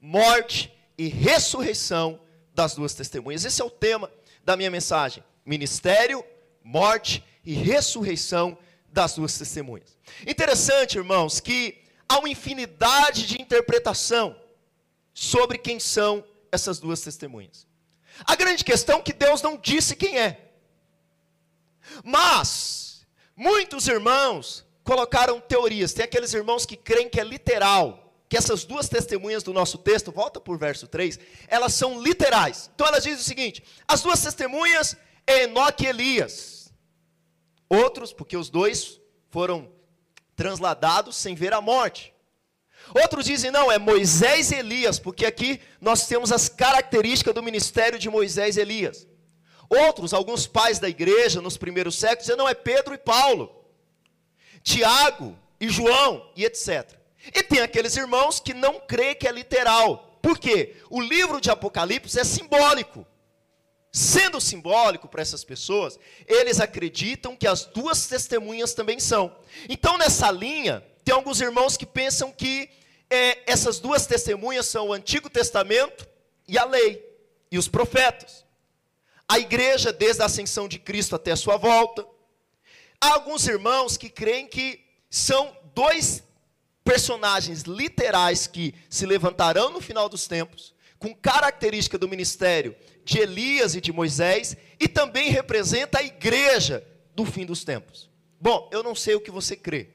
morte 0.00 0.75
e 0.98 1.08
ressurreição 1.08 2.20
das 2.54 2.74
duas 2.74 2.94
testemunhas. 2.94 3.44
Esse 3.44 3.60
é 3.60 3.64
o 3.64 3.70
tema 3.70 4.10
da 4.44 4.56
minha 4.56 4.70
mensagem: 4.70 5.22
ministério, 5.44 6.24
morte 6.62 7.22
e 7.44 7.52
ressurreição 7.54 8.56
das 8.88 9.14
duas 9.14 9.36
testemunhas. 9.36 9.96
Interessante, 10.26 10.96
irmãos, 10.96 11.38
que 11.38 11.78
há 12.08 12.18
uma 12.18 12.28
infinidade 12.28 13.26
de 13.26 13.40
interpretação 13.40 14.36
sobre 15.12 15.58
quem 15.58 15.78
são 15.78 16.24
essas 16.50 16.78
duas 16.78 17.00
testemunhas. 17.00 17.66
A 18.24 18.34
grande 18.34 18.64
questão 18.64 18.98
é 18.98 19.02
que 19.02 19.12
Deus 19.12 19.42
não 19.42 19.56
disse 19.56 19.94
quem 19.94 20.18
é. 20.18 20.50
Mas 22.02 23.06
muitos 23.36 23.86
irmãos 23.86 24.64
colocaram 24.82 25.40
teorias. 25.40 25.92
Tem 25.92 26.04
aqueles 26.04 26.32
irmãos 26.32 26.64
que 26.64 26.76
creem 26.76 27.08
que 27.08 27.20
é 27.20 27.24
literal 27.24 28.05
que 28.28 28.36
essas 28.36 28.64
duas 28.64 28.88
testemunhas 28.88 29.42
do 29.42 29.52
nosso 29.52 29.78
texto, 29.78 30.10
volta 30.10 30.40
por 30.40 30.58
verso 30.58 30.86
3, 30.86 31.18
elas 31.48 31.74
são 31.74 32.02
literais. 32.02 32.70
Então 32.74 32.86
elas 32.86 33.04
dizem 33.04 33.20
o 33.20 33.24
seguinte: 33.24 33.62
as 33.86 34.02
duas 34.02 34.22
testemunhas 34.22 34.96
Enoque 35.26 35.84
e 35.84 35.88
Elias. 35.88 36.72
Outros, 37.68 38.12
porque 38.12 38.36
os 38.36 38.48
dois 38.48 39.00
foram 39.30 39.70
transladados 40.36 41.16
sem 41.16 41.34
ver 41.34 41.52
a 41.52 41.60
morte. 41.60 42.14
Outros 42.94 43.24
dizem, 43.24 43.50
não, 43.50 43.70
é 43.72 43.78
Moisés 43.78 44.52
e 44.52 44.56
Elias, 44.56 45.00
porque 45.00 45.26
aqui 45.26 45.60
nós 45.80 46.06
temos 46.06 46.30
as 46.30 46.48
características 46.48 47.34
do 47.34 47.42
ministério 47.42 47.98
de 47.98 48.08
Moisés 48.08 48.56
e 48.56 48.60
Elias. 48.60 49.08
Outros, 49.68 50.14
alguns 50.14 50.46
pais 50.46 50.78
da 50.78 50.88
igreja 50.88 51.40
nos 51.40 51.56
primeiros 51.56 51.96
séculos, 51.96 52.26
dizem, 52.26 52.36
não, 52.36 52.48
é 52.48 52.54
Pedro 52.54 52.94
e 52.94 52.98
Paulo, 52.98 53.64
Tiago 54.62 55.36
e 55.60 55.68
João 55.68 56.30
e 56.36 56.44
etc. 56.44 56.95
E 57.34 57.42
tem 57.42 57.60
aqueles 57.60 57.96
irmãos 57.96 58.40
que 58.40 58.54
não 58.54 58.80
creem 58.80 59.14
que 59.14 59.26
é 59.26 59.32
literal. 59.32 60.18
Por 60.22 60.38
quê? 60.38 60.76
O 60.90 61.00
livro 61.00 61.40
de 61.40 61.50
Apocalipse 61.50 62.18
é 62.18 62.24
simbólico. 62.24 63.06
Sendo 63.92 64.40
simbólico 64.40 65.08
para 65.08 65.22
essas 65.22 65.42
pessoas, 65.42 65.98
eles 66.26 66.60
acreditam 66.60 67.34
que 67.34 67.46
as 67.46 67.64
duas 67.64 68.06
testemunhas 68.06 68.74
também 68.74 69.00
são. 69.00 69.34
Então, 69.68 69.96
nessa 69.96 70.30
linha, 70.30 70.84
tem 71.04 71.14
alguns 71.14 71.40
irmãos 71.40 71.76
que 71.76 71.86
pensam 71.86 72.30
que 72.30 72.68
é, 73.08 73.50
essas 73.50 73.78
duas 73.78 74.06
testemunhas 74.06 74.66
são 74.66 74.88
o 74.88 74.92
Antigo 74.92 75.30
Testamento 75.30 76.06
e 76.46 76.58
a 76.58 76.64
lei, 76.64 77.02
e 77.50 77.56
os 77.56 77.68
profetas. 77.68 78.44
A 79.28 79.38
igreja, 79.38 79.92
desde 79.92 80.22
a 80.22 80.26
ascensão 80.26 80.68
de 80.68 80.78
Cristo 80.78 81.16
até 81.16 81.32
a 81.32 81.36
sua 81.36 81.56
volta. 81.56 82.06
Há 83.00 83.14
alguns 83.14 83.46
irmãos 83.46 83.96
que 83.96 84.08
creem 84.08 84.46
que 84.46 84.84
são 85.08 85.56
dois 85.74 86.22
personagens 86.86 87.62
literais 87.62 88.46
que 88.46 88.72
se 88.88 89.04
levantarão 89.04 89.70
no 89.70 89.80
final 89.80 90.08
dos 90.08 90.28
tempos, 90.28 90.72
com 91.00 91.12
característica 91.12 91.98
do 91.98 92.08
ministério 92.08 92.76
de 93.04 93.18
Elias 93.18 93.74
e 93.74 93.80
de 93.80 93.92
Moisés, 93.92 94.56
e 94.78 94.86
também 94.86 95.28
representa 95.28 95.98
a 95.98 96.04
igreja 96.04 96.86
do 97.12 97.26
fim 97.26 97.44
dos 97.44 97.64
tempos. 97.64 98.08
Bom, 98.40 98.70
eu 98.72 98.84
não 98.84 98.94
sei 98.94 99.16
o 99.16 99.20
que 99.20 99.32
você 99.32 99.56
crê, 99.56 99.90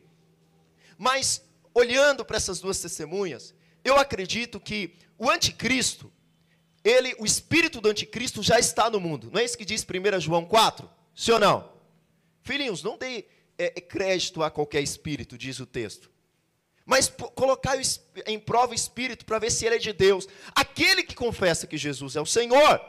mas 0.97 1.41
olhando 1.73 2.25
para 2.25 2.35
essas 2.35 2.59
duas 2.59 2.79
testemunhas, 2.81 3.53
eu 3.85 3.95
acredito 3.95 4.59
que 4.59 4.95
o 5.17 5.29
anticristo, 5.29 6.11
ele, 6.83 7.15
o 7.19 7.25
espírito 7.25 7.79
do 7.79 7.87
anticristo 7.87 8.43
já 8.43 8.59
está 8.59 8.89
no 8.89 8.99
mundo. 8.99 9.29
Não 9.31 9.39
é 9.39 9.45
isso 9.45 9.57
que 9.57 9.63
diz 9.63 9.85
1 9.85 10.19
João 10.19 10.43
4? 10.43 10.89
Sim 11.15 11.31
ou 11.31 11.39
não? 11.39 11.71
Filhinhos, 12.43 12.83
não 12.83 12.97
dê 12.97 13.25
é, 13.57 13.79
crédito 13.79 14.43
a 14.43 14.51
qualquer 14.51 14.81
espírito, 14.81 15.37
diz 15.37 15.59
o 15.59 15.65
texto 15.65 16.10
mas 16.91 17.07
colocar 17.35 17.79
em 18.27 18.37
prova 18.37 18.73
o 18.73 18.75
espírito 18.75 19.23
para 19.23 19.39
ver 19.39 19.49
se 19.49 19.65
ele 19.65 19.75
é 19.75 19.79
de 19.79 19.93
Deus. 19.93 20.27
Aquele 20.53 21.03
que 21.03 21.15
confessa 21.15 21.65
que 21.65 21.77
Jesus 21.77 22.17
é 22.17 22.21
o 22.21 22.25
Senhor, 22.25 22.81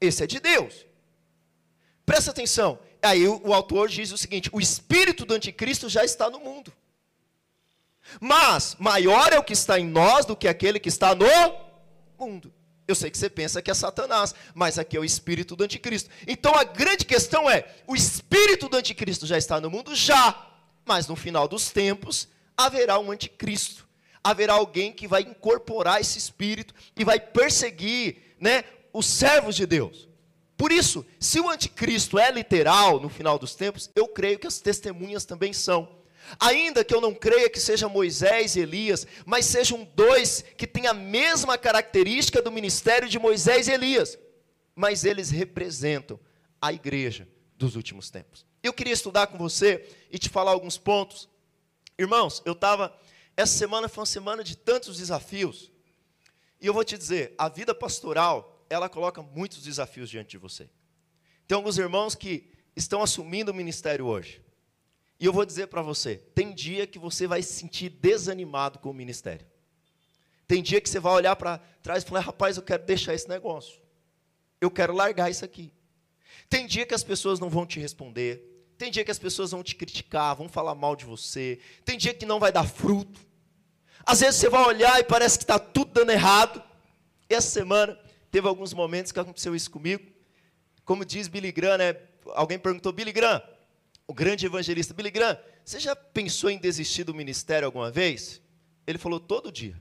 esse 0.00 0.22
é 0.22 0.26
de 0.28 0.38
Deus. 0.38 0.86
Presta 2.06 2.30
atenção. 2.30 2.78
Aí 3.02 3.26
o, 3.26 3.42
o 3.44 3.52
autor 3.52 3.88
diz 3.88 4.12
o 4.12 4.16
seguinte: 4.16 4.48
o 4.52 4.60
espírito 4.60 5.24
do 5.24 5.34
anticristo 5.34 5.88
já 5.88 6.04
está 6.04 6.30
no 6.30 6.38
mundo. 6.38 6.72
Mas 8.20 8.76
maior 8.78 9.32
é 9.32 9.38
o 9.40 9.42
que 9.42 9.52
está 9.52 9.80
em 9.80 9.84
nós 9.84 10.24
do 10.24 10.36
que 10.36 10.46
aquele 10.46 10.78
que 10.78 10.88
está 10.88 11.12
no 11.12 11.26
mundo. 12.16 12.54
Eu 12.86 12.94
sei 12.94 13.10
que 13.10 13.18
você 13.18 13.28
pensa 13.28 13.60
que 13.60 13.68
é 13.68 13.74
Satanás, 13.74 14.32
mas 14.54 14.78
aqui 14.78 14.96
é 14.96 15.00
o 15.00 15.04
espírito 15.04 15.56
do 15.56 15.64
anticristo. 15.64 16.08
Então 16.24 16.54
a 16.54 16.62
grande 16.62 17.04
questão 17.04 17.50
é: 17.50 17.68
o 17.84 17.96
espírito 17.96 18.68
do 18.68 18.76
anticristo 18.76 19.26
já 19.26 19.36
está 19.36 19.60
no 19.60 19.68
mundo? 19.68 19.92
Já. 19.96 20.46
Mas 20.84 21.08
no 21.08 21.16
final 21.16 21.48
dos 21.48 21.70
tempos, 21.70 22.28
haverá 22.64 22.98
um 22.98 23.10
anticristo. 23.10 23.88
Haverá 24.22 24.54
alguém 24.54 24.92
que 24.92 25.08
vai 25.08 25.22
incorporar 25.22 26.00
esse 26.00 26.18
espírito 26.18 26.74
e 26.96 27.04
vai 27.04 27.18
perseguir, 27.18 28.34
né, 28.38 28.64
os 28.92 29.06
servos 29.06 29.56
de 29.56 29.66
Deus. 29.66 30.08
Por 30.56 30.70
isso, 30.70 31.06
se 31.18 31.40
o 31.40 31.48
anticristo 31.48 32.18
é 32.18 32.30
literal 32.30 33.00
no 33.00 33.08
final 33.08 33.38
dos 33.38 33.54
tempos, 33.54 33.90
eu 33.94 34.06
creio 34.06 34.38
que 34.38 34.46
as 34.46 34.58
testemunhas 34.58 35.24
também 35.24 35.54
são. 35.54 36.00
Ainda 36.38 36.84
que 36.84 36.94
eu 36.94 37.00
não 37.00 37.14
creia 37.14 37.48
que 37.48 37.58
seja 37.58 37.88
Moisés 37.88 38.56
e 38.56 38.60
Elias, 38.60 39.06
mas 39.24 39.46
sejam 39.46 39.88
dois 39.94 40.44
que 40.58 40.66
têm 40.66 40.86
a 40.86 40.92
mesma 40.92 41.56
característica 41.56 42.42
do 42.42 42.52
ministério 42.52 43.08
de 43.08 43.18
Moisés 43.18 43.68
e 43.68 43.72
Elias, 43.72 44.18
mas 44.74 45.04
eles 45.06 45.30
representam 45.30 46.20
a 46.60 46.72
igreja 46.74 47.26
dos 47.56 47.74
últimos 47.74 48.10
tempos. 48.10 48.44
Eu 48.62 48.74
queria 48.74 48.92
estudar 48.92 49.28
com 49.28 49.38
você 49.38 49.88
e 50.10 50.18
te 50.18 50.28
falar 50.28 50.50
alguns 50.50 50.76
pontos 50.76 51.29
Irmãos, 52.00 52.40
eu 52.46 52.54
estava. 52.54 52.96
Essa 53.36 53.58
semana 53.58 53.86
foi 53.86 54.00
uma 54.00 54.06
semana 54.06 54.42
de 54.42 54.56
tantos 54.56 54.96
desafios. 54.96 55.70
E 56.58 56.66
eu 56.66 56.72
vou 56.72 56.82
te 56.82 56.96
dizer: 56.96 57.34
a 57.36 57.46
vida 57.46 57.74
pastoral, 57.74 58.64
ela 58.70 58.88
coloca 58.88 59.20
muitos 59.20 59.62
desafios 59.62 60.08
diante 60.08 60.30
de 60.30 60.38
você. 60.38 60.70
Tem 61.46 61.54
alguns 61.54 61.76
irmãos 61.76 62.14
que 62.14 62.50
estão 62.74 63.02
assumindo 63.02 63.52
o 63.52 63.54
ministério 63.54 64.06
hoje. 64.06 64.40
E 65.18 65.26
eu 65.26 65.32
vou 65.32 65.44
dizer 65.44 65.66
para 65.66 65.82
você: 65.82 66.16
tem 66.34 66.54
dia 66.54 66.86
que 66.86 66.98
você 66.98 67.26
vai 67.26 67.42
se 67.42 67.52
sentir 67.52 67.90
desanimado 67.90 68.78
com 68.78 68.88
o 68.88 68.94
ministério. 68.94 69.46
Tem 70.48 70.62
dia 70.62 70.80
que 70.80 70.88
você 70.88 70.98
vai 70.98 71.12
olhar 71.12 71.36
para 71.36 71.58
trás 71.82 72.02
e 72.02 72.06
falar: 72.06 72.20
rapaz, 72.20 72.56
eu 72.56 72.62
quero 72.62 72.82
deixar 72.82 73.12
esse 73.12 73.28
negócio. 73.28 73.78
Eu 74.58 74.70
quero 74.70 74.94
largar 74.94 75.30
isso 75.30 75.44
aqui. 75.44 75.70
Tem 76.48 76.66
dia 76.66 76.86
que 76.86 76.94
as 76.94 77.04
pessoas 77.04 77.38
não 77.38 77.50
vão 77.50 77.66
te 77.66 77.78
responder. 77.78 78.49
Tem 78.80 78.90
dia 78.90 79.04
que 79.04 79.10
as 79.10 79.18
pessoas 79.18 79.50
vão 79.50 79.62
te 79.62 79.76
criticar, 79.76 80.34
vão 80.34 80.48
falar 80.48 80.74
mal 80.74 80.96
de 80.96 81.04
você. 81.04 81.58
Tem 81.84 81.98
dia 81.98 82.14
que 82.14 82.24
não 82.24 82.40
vai 82.40 82.50
dar 82.50 82.66
fruto. 82.66 83.20
Às 84.06 84.20
vezes 84.20 84.40
você 84.40 84.48
vai 84.48 84.64
olhar 84.64 84.98
e 84.98 85.04
parece 85.04 85.36
que 85.36 85.44
está 85.44 85.58
tudo 85.58 85.92
dando 85.92 86.08
errado. 86.12 86.62
Essa 87.28 87.50
semana 87.50 88.00
teve 88.30 88.48
alguns 88.48 88.72
momentos 88.72 89.12
que 89.12 89.20
aconteceu 89.20 89.54
isso 89.54 89.70
comigo. 89.70 90.10
Como 90.82 91.04
diz 91.04 91.28
Billy 91.28 91.52
Graham, 91.52 91.76
né? 91.76 91.94
Alguém 92.28 92.58
perguntou, 92.58 92.90
Billy 92.90 93.12
Graham, 93.12 93.42
o 94.06 94.14
grande 94.14 94.46
evangelista, 94.46 94.94
Billy 94.94 95.10
Graham, 95.10 95.38
você 95.62 95.78
já 95.78 95.94
pensou 95.94 96.48
em 96.48 96.56
desistir 96.56 97.04
do 97.04 97.12
ministério 97.12 97.66
alguma 97.66 97.90
vez? 97.90 98.40
Ele 98.86 98.96
falou 98.96 99.20
todo 99.20 99.52
dia. 99.52 99.76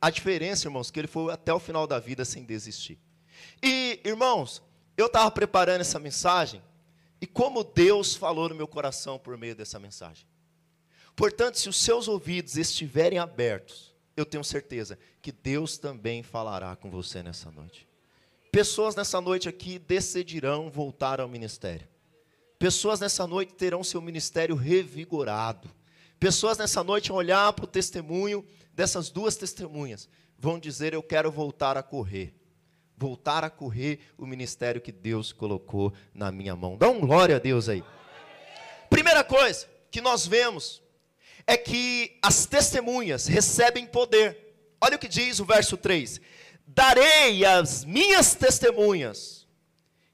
A 0.00 0.08
diferença, 0.08 0.68
irmãos, 0.68 0.88
que 0.88 1.00
ele 1.00 1.08
foi 1.08 1.32
até 1.32 1.52
o 1.52 1.58
final 1.58 1.88
da 1.88 1.98
vida 1.98 2.24
sem 2.24 2.44
desistir. 2.44 2.96
E, 3.60 3.98
irmãos, 4.04 4.62
eu 4.96 5.06
estava 5.06 5.28
preparando 5.32 5.80
essa 5.80 5.98
mensagem 5.98 6.62
e 7.22 7.26
como 7.26 7.62
Deus 7.62 8.16
falou 8.16 8.48
no 8.48 8.54
meu 8.56 8.66
coração 8.66 9.16
por 9.16 9.38
meio 9.38 9.54
dessa 9.54 9.78
mensagem. 9.78 10.26
Portanto, 11.14 11.56
se 11.56 11.68
os 11.68 11.76
seus 11.76 12.08
ouvidos 12.08 12.56
estiverem 12.56 13.20
abertos, 13.20 13.94
eu 14.16 14.26
tenho 14.26 14.42
certeza 14.42 14.98
que 15.22 15.30
Deus 15.30 15.78
também 15.78 16.24
falará 16.24 16.74
com 16.74 16.90
você 16.90 17.22
nessa 17.22 17.48
noite. 17.48 17.86
Pessoas 18.50 18.96
nessa 18.96 19.20
noite 19.20 19.48
aqui 19.48 19.78
decidirão 19.78 20.68
voltar 20.68 21.20
ao 21.20 21.28
ministério. 21.28 21.86
Pessoas 22.58 22.98
nessa 22.98 23.24
noite 23.24 23.54
terão 23.54 23.84
seu 23.84 24.02
ministério 24.02 24.56
revigorado. 24.56 25.70
Pessoas 26.18 26.58
nessa 26.58 26.82
noite 26.82 27.10
vão 27.10 27.18
olhar 27.18 27.52
para 27.52 27.66
o 27.66 27.68
testemunho 27.68 28.44
dessas 28.74 29.10
duas 29.10 29.36
testemunhas, 29.36 30.08
vão 30.36 30.58
dizer: 30.58 30.92
Eu 30.92 31.04
quero 31.04 31.30
voltar 31.30 31.76
a 31.76 31.84
correr 31.84 32.34
voltar 33.02 33.42
a 33.42 33.50
correr 33.50 33.98
o 34.16 34.24
ministério 34.24 34.80
que 34.80 34.92
Deus 34.92 35.32
colocou 35.32 35.92
na 36.14 36.30
minha 36.30 36.54
mão. 36.54 36.78
Dá 36.78 36.88
um 36.88 37.00
glória 37.00 37.34
a 37.34 37.40
Deus 37.40 37.68
aí. 37.68 37.82
Primeira 38.88 39.24
coisa 39.24 39.68
que 39.90 40.00
nós 40.00 40.24
vemos 40.24 40.80
é 41.44 41.56
que 41.56 42.16
as 42.22 42.46
testemunhas 42.46 43.26
recebem 43.26 43.86
poder. 43.86 44.54
Olha 44.80 44.94
o 44.94 45.00
que 45.00 45.08
diz 45.08 45.40
o 45.40 45.44
verso 45.44 45.76
3: 45.76 46.20
Darei 46.64 47.44
as 47.44 47.84
minhas 47.84 48.36
testemunhas 48.36 49.48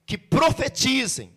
que 0.07 0.17
profetizem 0.17 1.31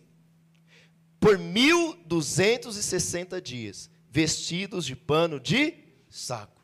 por 1.20 1.38
1260 1.38 3.42
dias, 3.42 3.90
vestidos 4.10 4.86
de 4.86 4.96
pano 4.96 5.38
de 5.38 5.74
saco. 6.08 6.62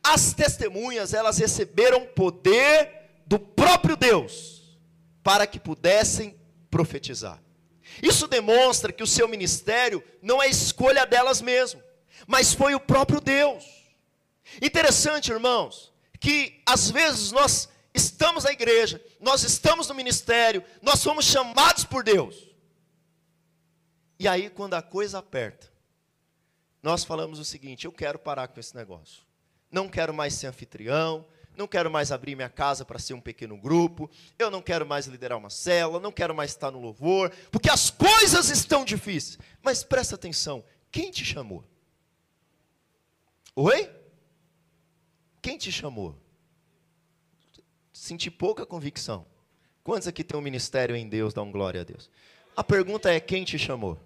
As 0.00 0.32
testemunhas, 0.32 1.12
elas 1.12 1.38
receberam 1.38 2.06
poder 2.06 2.97
do 3.28 3.38
próprio 3.38 3.94
Deus 3.94 4.78
para 5.22 5.46
que 5.46 5.60
pudessem 5.60 6.34
profetizar. 6.70 7.42
Isso 8.02 8.26
demonstra 8.26 8.90
que 8.90 9.02
o 9.02 9.06
seu 9.06 9.28
ministério 9.28 10.02
não 10.22 10.42
é 10.42 10.48
escolha 10.48 11.04
delas 11.04 11.42
mesmo, 11.42 11.82
mas 12.26 12.54
foi 12.54 12.74
o 12.74 12.80
próprio 12.80 13.20
Deus. 13.20 13.64
Interessante, 14.62 15.30
irmãos, 15.30 15.92
que 16.18 16.62
às 16.64 16.90
vezes 16.90 17.30
nós 17.30 17.68
estamos 17.92 18.44
na 18.44 18.52
igreja, 18.52 19.04
nós 19.20 19.42
estamos 19.42 19.88
no 19.88 19.94
ministério, 19.94 20.64
nós 20.80 20.98
somos 21.00 21.26
chamados 21.26 21.84
por 21.84 22.02
Deus. 22.02 22.48
E 24.18 24.26
aí, 24.26 24.48
quando 24.48 24.72
a 24.72 24.82
coisa 24.82 25.18
aperta, 25.18 25.70
nós 26.82 27.04
falamos 27.04 27.38
o 27.38 27.44
seguinte: 27.44 27.84
eu 27.84 27.92
quero 27.92 28.18
parar 28.18 28.48
com 28.48 28.58
esse 28.58 28.74
negócio. 28.74 29.22
Não 29.70 29.86
quero 29.86 30.14
mais 30.14 30.32
ser 30.32 30.46
anfitrião, 30.46 31.26
não 31.58 31.66
quero 31.66 31.90
mais 31.90 32.12
abrir 32.12 32.36
minha 32.36 32.48
casa 32.48 32.84
para 32.84 33.00
ser 33.00 33.14
um 33.14 33.20
pequeno 33.20 33.58
grupo, 33.58 34.08
eu 34.38 34.48
não 34.48 34.62
quero 34.62 34.86
mais 34.86 35.06
liderar 35.06 35.36
uma 35.36 35.50
célula, 35.50 35.98
não 35.98 36.12
quero 36.12 36.34
mais 36.34 36.52
estar 36.52 36.70
no 36.70 36.80
louvor, 36.80 37.30
porque 37.50 37.68
as 37.68 37.90
coisas 37.90 38.48
estão 38.48 38.84
difíceis. 38.84 39.38
Mas 39.60 39.82
presta 39.82 40.14
atenção: 40.14 40.64
quem 40.90 41.10
te 41.10 41.24
chamou? 41.24 41.64
Oi? 43.56 43.90
Quem 45.42 45.58
te 45.58 45.72
chamou? 45.72 46.16
Senti 47.92 48.30
pouca 48.30 48.64
convicção. 48.64 49.26
Quantos 49.82 50.06
aqui 50.06 50.22
tem 50.22 50.38
um 50.38 50.42
ministério 50.42 50.94
em 50.94 51.08
Deus, 51.08 51.34
dão 51.34 51.50
glória 51.50 51.80
a 51.80 51.84
Deus? 51.84 52.08
A 52.56 52.62
pergunta 52.62 53.12
é: 53.12 53.18
quem 53.18 53.44
te 53.44 53.58
chamou? 53.58 53.98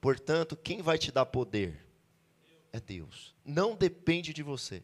Portanto, 0.00 0.56
quem 0.56 0.82
vai 0.82 0.98
te 0.98 1.12
dar 1.12 1.26
poder? 1.26 1.86
É 2.72 2.80
Deus. 2.80 3.34
Não 3.44 3.76
depende 3.76 4.32
de 4.32 4.42
você. 4.42 4.82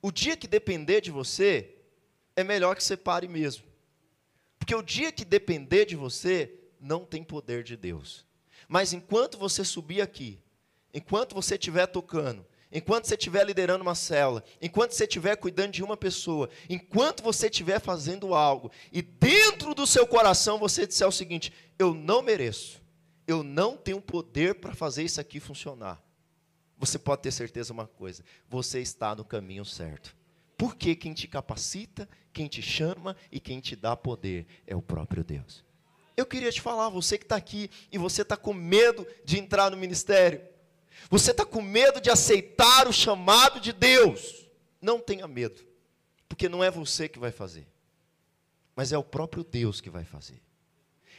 O 0.00 0.12
dia 0.12 0.36
que 0.36 0.46
depender 0.46 1.00
de 1.00 1.10
você, 1.10 1.74
é 2.36 2.44
melhor 2.44 2.76
que 2.76 2.84
você 2.84 2.96
pare 2.96 3.26
mesmo. 3.26 3.64
Porque 4.58 4.74
o 4.74 4.82
dia 4.82 5.10
que 5.10 5.24
depender 5.24 5.84
de 5.86 5.96
você, 5.96 6.54
não 6.80 7.04
tem 7.04 7.24
poder 7.24 7.64
de 7.64 7.76
Deus. 7.76 8.24
Mas 8.68 8.92
enquanto 8.92 9.38
você 9.38 9.64
subir 9.64 10.00
aqui, 10.00 10.38
enquanto 10.92 11.34
você 11.34 11.54
estiver 11.54 11.86
tocando, 11.86 12.46
enquanto 12.70 13.06
você 13.06 13.14
estiver 13.14 13.44
liderando 13.44 13.82
uma 13.82 13.94
célula, 13.94 14.44
enquanto 14.60 14.92
você 14.92 15.04
estiver 15.04 15.36
cuidando 15.36 15.72
de 15.72 15.82
uma 15.82 15.96
pessoa, 15.96 16.48
enquanto 16.68 17.22
você 17.22 17.46
estiver 17.46 17.80
fazendo 17.80 18.34
algo, 18.34 18.70
e 18.92 19.02
dentro 19.02 19.74
do 19.74 19.86
seu 19.86 20.06
coração 20.06 20.58
você 20.58 20.86
disser 20.86 21.08
o 21.08 21.12
seguinte: 21.12 21.52
eu 21.78 21.94
não 21.94 22.22
mereço, 22.22 22.82
eu 23.26 23.42
não 23.42 23.76
tenho 23.76 24.00
poder 24.00 24.56
para 24.56 24.74
fazer 24.74 25.02
isso 25.02 25.20
aqui 25.20 25.40
funcionar. 25.40 26.02
Você 26.78 26.98
pode 26.98 27.22
ter 27.22 27.32
certeza 27.32 27.72
uma 27.72 27.86
coisa: 27.86 28.24
você 28.48 28.80
está 28.80 29.14
no 29.14 29.24
caminho 29.24 29.64
certo. 29.64 30.16
Porque 30.56 30.96
quem 30.96 31.12
te 31.12 31.28
capacita, 31.28 32.08
quem 32.32 32.48
te 32.48 32.60
chama 32.62 33.16
e 33.30 33.38
quem 33.38 33.60
te 33.60 33.76
dá 33.76 33.96
poder 33.96 34.46
é 34.66 34.74
o 34.74 34.82
próprio 34.82 35.22
Deus. 35.22 35.64
Eu 36.16 36.26
queria 36.26 36.50
te 36.50 36.60
falar, 36.60 36.88
você 36.88 37.16
que 37.16 37.24
está 37.24 37.36
aqui 37.36 37.70
e 37.92 37.98
você 37.98 38.22
está 38.22 38.36
com 38.36 38.52
medo 38.52 39.06
de 39.24 39.38
entrar 39.38 39.70
no 39.70 39.76
ministério, 39.76 40.40
você 41.08 41.30
está 41.30 41.46
com 41.46 41.62
medo 41.62 42.00
de 42.00 42.10
aceitar 42.10 42.88
o 42.88 42.92
chamado 42.92 43.60
de 43.60 43.72
Deus, 43.72 44.48
não 44.82 44.98
tenha 44.98 45.28
medo, 45.28 45.64
porque 46.28 46.48
não 46.48 46.62
é 46.64 46.72
você 46.72 47.08
que 47.08 47.20
vai 47.20 47.30
fazer, 47.30 47.68
mas 48.74 48.92
é 48.92 48.98
o 48.98 49.04
próprio 49.04 49.44
Deus 49.44 49.80
que 49.80 49.90
vai 49.90 50.04
fazer. 50.04 50.42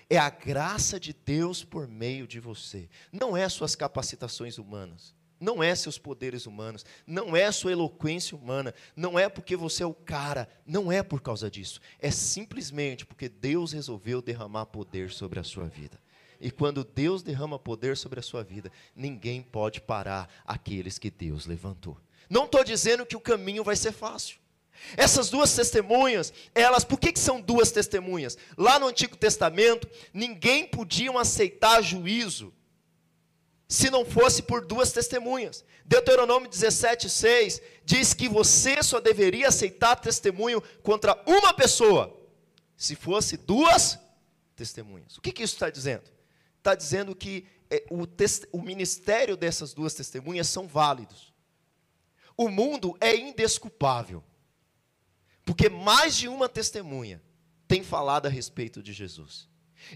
É 0.10 0.18
a 0.18 0.30
graça 0.30 1.00
de 1.00 1.14
Deus 1.14 1.64
por 1.64 1.88
meio 1.88 2.28
de 2.28 2.42
você, 2.42 2.90
não 3.10 3.38
é 3.38 3.48
suas 3.48 3.78
capacitações 3.78 4.58
humanas 4.58 5.16
não 5.40 5.64
é 5.64 5.74
seus 5.74 5.98
poderes 5.98 6.46
humanos, 6.46 6.86
não 7.08 7.36
é 7.36 7.52
sua 7.52 7.72
eloquência 7.72 8.38
humana, 8.38 8.74
não 8.96 9.18
é 9.18 9.30
porque 9.30 9.56
você 9.56 9.84
é 9.84 9.86
o 9.86 9.94
cara, 9.94 10.50
não 10.66 10.92
é 10.92 11.02
por 11.02 11.22
causa 11.22 11.50
disso. 11.50 11.80
É 12.00 12.12
simplesmente 12.12 13.06
porque 13.06 13.30
Deus 13.30 13.72
resolveu 13.72 14.22
derramar 14.22 14.66
poder 14.66 15.12
sobre 15.12 15.40
a 15.40 15.44
sua 15.44 15.66
vida. 15.66 16.00
E 16.42 16.50
quando 16.50 16.84
Deus 16.84 17.22
derrama 17.22 17.60
poder 17.60 17.98
sobre 17.98 18.20
a 18.20 18.24
sua 18.24 18.44
vida, 18.44 18.72
ninguém 18.96 19.42
pode 19.42 19.82
parar 19.82 20.30
aqueles 20.46 20.98
que 20.98 21.12
Deus 21.12 21.46
levantou. 21.46 21.98
Não 22.30 22.46
estou 22.46 22.64
dizendo 22.64 23.06
que 23.06 23.16
o 23.16 23.22
caminho 23.22 23.64
vai 23.64 23.76
ser 23.76 23.92
fácil. 23.92 24.38
Essas 24.96 25.30
duas 25.30 25.54
testemunhas, 25.54 26.32
elas, 26.56 26.86
por 26.86 27.00
que, 27.00 27.12
que 27.12 27.20
são 27.20 27.42
duas 27.42 27.72
testemunhas? 27.72 28.38
Lá 28.58 28.80
no 28.80 28.88
Antigo 28.88 29.18
Testamento, 29.18 29.90
ninguém 30.14 30.66
podia 30.66 31.12
aceitar 31.20 31.82
juízo 31.82 32.54
se 33.70 33.92
não 33.92 34.04
fosse 34.04 34.42
por 34.42 34.66
duas 34.66 34.92
testemunhas. 34.92 35.64
Deuteronômio 35.86 36.50
17,6 36.50 37.62
diz 37.86 38.16
que 38.16 38.28
você 38.28 38.82
só 38.82 39.00
deveria 39.00 39.48
aceitar 39.48 39.96
testemunho 39.96 40.60
contra 40.82 41.22
uma 41.28 41.54
pessoa, 41.54 42.20
se 42.76 42.96
fosse 42.96 43.38
duas 43.38 44.00
testemunhas. 44.56 45.18
O 45.18 45.22
que, 45.22 45.32
que 45.32 45.44
isso 45.44 45.54
está 45.54 45.70
dizendo? 45.70 46.10
Está 46.58 46.74
dizendo 46.74 47.16
que 47.16 47.46
é, 47.70 47.86
o, 47.92 48.08
o 48.52 48.62
ministério 48.62 49.38
dessas 49.38 49.72
duas 49.72 49.94
testemunhas 49.94 50.48
são 50.48 50.68
válidos. 50.68 51.32
O 52.36 52.50
mundo 52.50 52.98
é 53.00 53.16
indesculpável, 53.16 54.24
porque 55.46 55.70
mais 55.70 56.16
de 56.16 56.28
uma 56.28 56.50
testemunha 56.50 57.22
tem 57.68 57.84
falado 57.84 58.26
a 58.26 58.30
respeito 58.30 58.82
de 58.82 58.94
Jesus. 58.94 59.48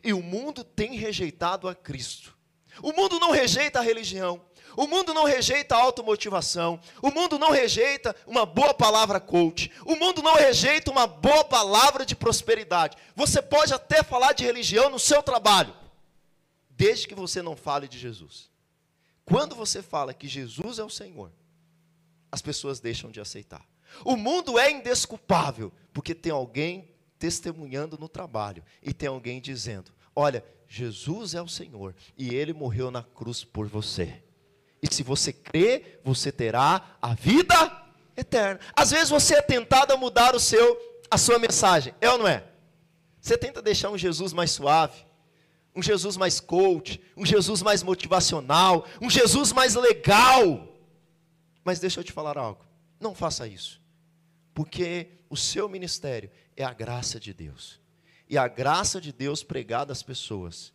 E 0.03 0.13
o 0.13 0.21
mundo 0.21 0.63
tem 0.63 0.95
rejeitado 0.95 1.67
a 1.67 1.73
Cristo. 1.73 2.37
O 2.81 2.91
mundo 2.91 3.19
não 3.19 3.31
rejeita 3.31 3.79
a 3.79 3.83
religião. 3.83 4.41
O 4.75 4.87
mundo 4.87 5.13
não 5.13 5.23
rejeita 5.23 5.75
a 5.75 5.81
automotivação. 5.81 6.79
O 7.01 7.11
mundo 7.11 7.37
não 7.37 7.51
rejeita 7.51 8.15
uma 8.25 8.45
boa 8.45 8.73
palavra 8.73 9.19
coach. 9.19 9.71
O 9.85 9.95
mundo 9.95 10.21
não 10.21 10.35
rejeita 10.35 10.91
uma 10.91 11.05
boa 11.05 11.43
palavra 11.43 12.05
de 12.05 12.15
prosperidade. 12.15 12.97
Você 13.15 13.41
pode 13.41 13.73
até 13.73 14.01
falar 14.01 14.33
de 14.33 14.43
religião 14.43 14.89
no 14.89 14.99
seu 14.99 15.21
trabalho, 15.21 15.75
desde 16.69 17.07
que 17.07 17.15
você 17.15 17.41
não 17.41 17.55
fale 17.55 17.87
de 17.87 17.99
Jesus. 17.99 18.49
Quando 19.25 19.55
você 19.55 19.81
fala 19.81 20.13
que 20.13 20.27
Jesus 20.27 20.79
é 20.79 20.83
o 20.83 20.89
Senhor, 20.89 21.31
as 22.31 22.41
pessoas 22.41 22.79
deixam 22.79 23.11
de 23.11 23.21
aceitar. 23.21 23.65
O 24.03 24.17
mundo 24.17 24.57
é 24.57 24.71
indesculpável, 24.71 25.71
porque 25.93 26.15
tem 26.15 26.31
alguém 26.31 26.89
testemunhando 27.19 27.97
no 27.97 28.09
trabalho 28.09 28.63
e 28.81 28.91
tem 28.91 29.07
alguém 29.07 29.39
dizendo: 29.39 29.93
Olha, 30.15 30.43
Jesus 30.67 31.33
é 31.35 31.41
o 31.41 31.47
Senhor 31.47 31.95
e 32.17 32.33
ele 32.33 32.53
morreu 32.53 32.89
na 32.89 33.03
cruz 33.03 33.43
por 33.43 33.67
você. 33.67 34.23
E 34.81 34.93
se 34.93 35.03
você 35.03 35.31
crê, 35.31 35.99
você 36.03 36.31
terá 36.31 36.97
a 37.01 37.13
vida 37.13 37.55
eterna. 38.17 38.59
Às 38.75 38.91
vezes 38.91 39.09
você 39.09 39.35
é 39.35 39.41
tentado 39.41 39.93
a 39.93 39.97
mudar 39.97 40.35
o 40.35 40.39
seu 40.39 40.77
a 41.09 41.17
sua 41.17 41.37
mensagem, 41.37 41.93
é 42.01 42.09
ou 42.09 42.17
não 42.17 42.27
é? 42.27 42.43
Você 43.21 43.37
tenta 43.37 43.61
deixar 43.61 43.91
um 43.91 43.97
Jesus 43.97 44.33
mais 44.33 44.49
suave, 44.49 45.05
um 45.75 45.81
Jesus 45.81 46.17
mais 46.17 46.39
coach, 46.39 46.99
um 47.15 47.23
Jesus 47.23 47.61
mais 47.61 47.83
motivacional, 47.83 48.87
um 48.99 49.09
Jesus 49.09 49.51
mais 49.51 49.75
legal. 49.75 50.75
Mas 51.63 51.79
deixa 51.79 51.99
eu 51.99 52.03
te 52.03 52.11
falar 52.11 52.35
algo. 52.35 52.65
Não 52.99 53.13
faça 53.13 53.47
isso. 53.47 53.79
Porque 54.55 55.07
o 55.29 55.37
seu 55.37 55.69
ministério 55.69 56.31
é 56.57 56.63
a 56.63 56.73
graça 56.73 57.19
de 57.19 57.31
Deus 57.31 57.82
e 58.33 58.37
a 58.37 58.47
graça 58.47 58.99
de 58.99 59.13
Deus 59.13 59.43
pregada 59.43 59.93
às 59.93 60.01
pessoas, 60.01 60.73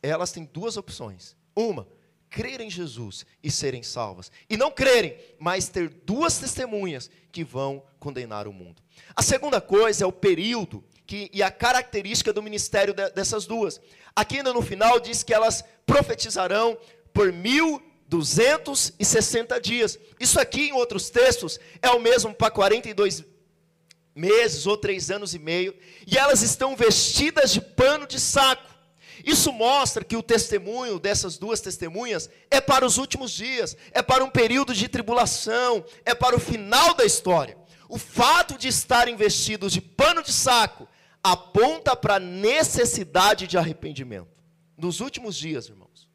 elas 0.00 0.30
têm 0.30 0.44
duas 0.44 0.76
opções. 0.76 1.34
Uma, 1.56 1.88
crer 2.28 2.60
em 2.60 2.70
Jesus 2.70 3.26
e 3.42 3.50
serem 3.50 3.82
salvas. 3.82 4.30
E 4.48 4.56
não 4.56 4.70
crerem, 4.70 5.18
mas 5.36 5.68
ter 5.68 5.88
duas 5.88 6.38
testemunhas 6.38 7.10
que 7.32 7.42
vão 7.42 7.82
condenar 7.98 8.46
o 8.46 8.52
mundo. 8.52 8.80
A 9.16 9.22
segunda 9.22 9.60
coisa 9.60 10.04
é 10.04 10.06
o 10.06 10.12
período 10.12 10.84
que, 11.04 11.28
e 11.32 11.42
a 11.42 11.50
característica 11.50 12.32
do 12.32 12.44
ministério 12.44 12.94
de, 12.94 13.10
dessas 13.10 13.44
duas. 13.44 13.80
Aqui 14.14 14.36
ainda 14.36 14.52
no 14.52 14.62
final 14.62 15.00
diz 15.00 15.24
que 15.24 15.34
elas 15.34 15.64
profetizarão 15.84 16.78
por 17.12 17.32
1260 17.32 19.60
dias. 19.60 19.98
Isso 20.20 20.38
aqui 20.38 20.68
em 20.68 20.72
outros 20.74 21.10
textos 21.10 21.58
é 21.82 21.90
o 21.90 21.98
mesmo 21.98 22.32
para 22.32 22.52
42 22.52 23.24
meses 24.14 24.66
ou 24.66 24.76
três 24.76 25.10
anos 25.10 25.34
e 25.34 25.38
meio, 25.38 25.74
e 26.06 26.18
elas 26.18 26.42
estão 26.42 26.76
vestidas 26.76 27.52
de 27.52 27.60
pano 27.60 28.06
de 28.06 28.18
saco. 28.18 28.68
Isso 29.24 29.52
mostra 29.52 30.04
que 30.04 30.16
o 30.16 30.22
testemunho 30.22 30.98
dessas 30.98 31.36
duas 31.36 31.60
testemunhas 31.60 32.30
é 32.50 32.60
para 32.60 32.86
os 32.86 32.96
últimos 32.96 33.30
dias, 33.30 33.76
é 33.92 34.02
para 34.02 34.24
um 34.24 34.30
período 34.30 34.74
de 34.74 34.88
tribulação, 34.88 35.84
é 36.04 36.14
para 36.14 36.36
o 36.36 36.40
final 36.40 36.94
da 36.94 37.04
história. 37.04 37.56
O 37.88 37.98
fato 37.98 38.56
de 38.56 38.68
estarem 38.68 39.16
vestidos 39.16 39.72
de 39.72 39.80
pano 39.80 40.22
de 40.22 40.32
saco 40.32 40.88
aponta 41.22 41.94
para 41.94 42.16
a 42.16 42.20
necessidade 42.20 43.46
de 43.46 43.58
arrependimento. 43.58 44.28
Nos 44.76 45.00
últimos 45.00 45.36
dias, 45.36 45.68
irmãos, 45.68 46.08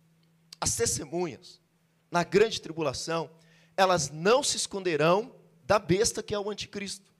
as 0.59 0.75
testemunhas, 0.75 1.61
na 2.09 2.23
grande 2.23 2.59
tribulação, 2.59 3.29
elas 3.77 4.09
não 4.09 4.41
se 4.41 4.57
esconderão 4.57 5.35
da 5.63 5.77
besta 5.77 6.23
que 6.23 6.33
é 6.33 6.39
o 6.39 6.49
anticristo 6.49 7.14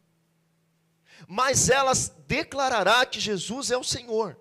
mas 1.28 1.70
elas 1.70 2.10
declarará 2.28 3.06
que 3.06 3.20
Jesus 3.20 3.72
é 3.72 3.78
o 3.78 3.84
Senhor. 3.84 4.38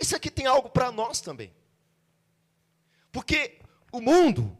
Isso 0.00 0.16
aqui 0.16 0.30
tem 0.30 0.46
algo 0.46 0.70
para 0.70 0.90
nós 0.90 1.20
também. 1.20 1.54
Porque 3.12 3.60
o 3.92 4.00
mundo, 4.00 4.56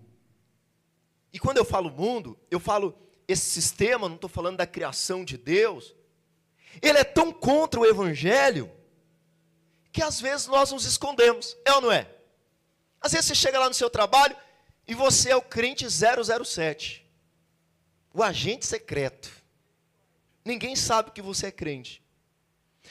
e 1.33 1.39
quando 1.39 1.57
eu 1.57 1.65
falo 1.65 1.91
mundo, 1.91 2.39
eu 2.51 2.61
falo 2.61 2.97
esse 3.27 3.49
sistema, 3.49 4.09
não 4.09 4.17
estou 4.17 4.29
falando 4.29 4.57
da 4.57 4.67
criação 4.67 5.25
de 5.25 5.37
Deus, 5.37 5.95
ele 6.83 6.99
é 6.99 7.05
tão 7.05 7.33
contra 7.33 7.81
o 7.81 7.87
Evangelho, 7.87 8.71
que 9.93 10.03
às 10.03 10.21
vezes 10.21 10.47
nós 10.47 10.71
nos 10.71 10.85
escondemos, 10.85 11.57
é 11.65 11.73
ou 11.73 11.81
não 11.81 11.93
é? 11.93 12.09
Às 13.01 13.13
vezes 13.13 13.27
você 13.27 13.35
chega 13.35 13.59
lá 13.59 13.69
no 13.69 13.75
seu 13.75 13.89
trabalho 13.89 14.37
e 14.87 14.95
você 14.95 15.31
é 15.31 15.37
o 15.37 15.43
crente 15.43 15.87
007. 15.89 17.07
o 18.13 18.23
agente 18.23 18.67
secreto. 18.67 19.40
Ninguém 20.45 20.75
sabe 20.75 21.11
que 21.11 21.23
você 21.23 21.47
é 21.47 21.53
crente. 21.53 22.03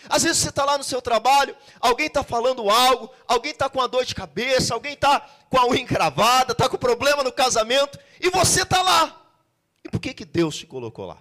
Às 0.07 0.23
vezes 0.23 0.37
você 0.37 0.49
está 0.49 0.63
lá 0.63 0.77
no 0.77 0.83
seu 0.83 1.01
trabalho, 1.01 1.55
alguém 1.79 2.07
está 2.07 2.23
falando 2.23 2.69
algo, 2.69 3.11
alguém 3.27 3.51
está 3.51 3.67
com 3.69 3.81
a 3.81 3.87
dor 3.87 4.05
de 4.05 4.15
cabeça, 4.15 4.73
alguém 4.73 4.93
está 4.93 5.19
com 5.49 5.57
a 5.57 5.65
unha 5.65 5.81
encravada, 5.81 6.51
está 6.51 6.69
com 6.69 6.77
problema 6.77 7.23
no 7.23 7.31
casamento, 7.31 7.99
e 8.19 8.29
você 8.29 8.61
está 8.61 8.81
lá. 8.81 9.31
E 9.83 9.89
por 9.89 9.99
que, 9.99 10.13
que 10.13 10.25
Deus 10.25 10.55
te 10.57 10.67
colocou 10.67 11.05
lá? 11.05 11.17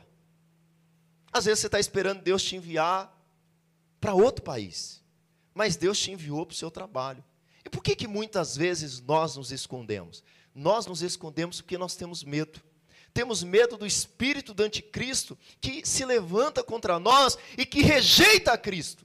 Às 1.33 1.47
vezes 1.47 1.61
você 1.61 1.67
está 1.67 1.81
esperando 1.81 2.23
Deus 2.23 2.43
te 2.43 2.57
enviar 2.57 3.13
para 4.01 4.15
outro 4.15 4.45
país, 4.45 5.03
mas 5.55 5.77
Deus 5.77 5.99
te 5.99 6.13
enviou 6.13 6.47
para 6.47 6.55
o 6.55 6.57
seu 6.57 6.71
trabalho. 6.71 7.25
E 7.65 7.69
por 7.69 7.83
que, 7.83 7.97
que 7.97 8.07
muitas 8.07 8.57
vezes 8.57 9.01
nós 9.01 9.37
nos 9.37 9.51
escondemos? 9.51 10.23
Nós 10.55 10.87
nos 10.87 11.03
escondemos 11.03 11.61
porque 11.61 11.77
nós 11.77 11.97
temos 11.97 12.25
medo. 12.25 12.61
Temos 13.19 13.43
medo 13.43 13.77
do 13.77 13.85
espírito 13.85 14.55
do 14.55 14.63
anticristo 14.63 15.37
que 15.61 15.85
se 15.85 16.05
levanta 16.05 16.63
contra 16.63 17.01
nós 17.01 17.37
e 17.57 17.67
que 17.67 17.83
rejeita 17.83 18.53
a 18.53 18.57
Cristo. 18.57 19.05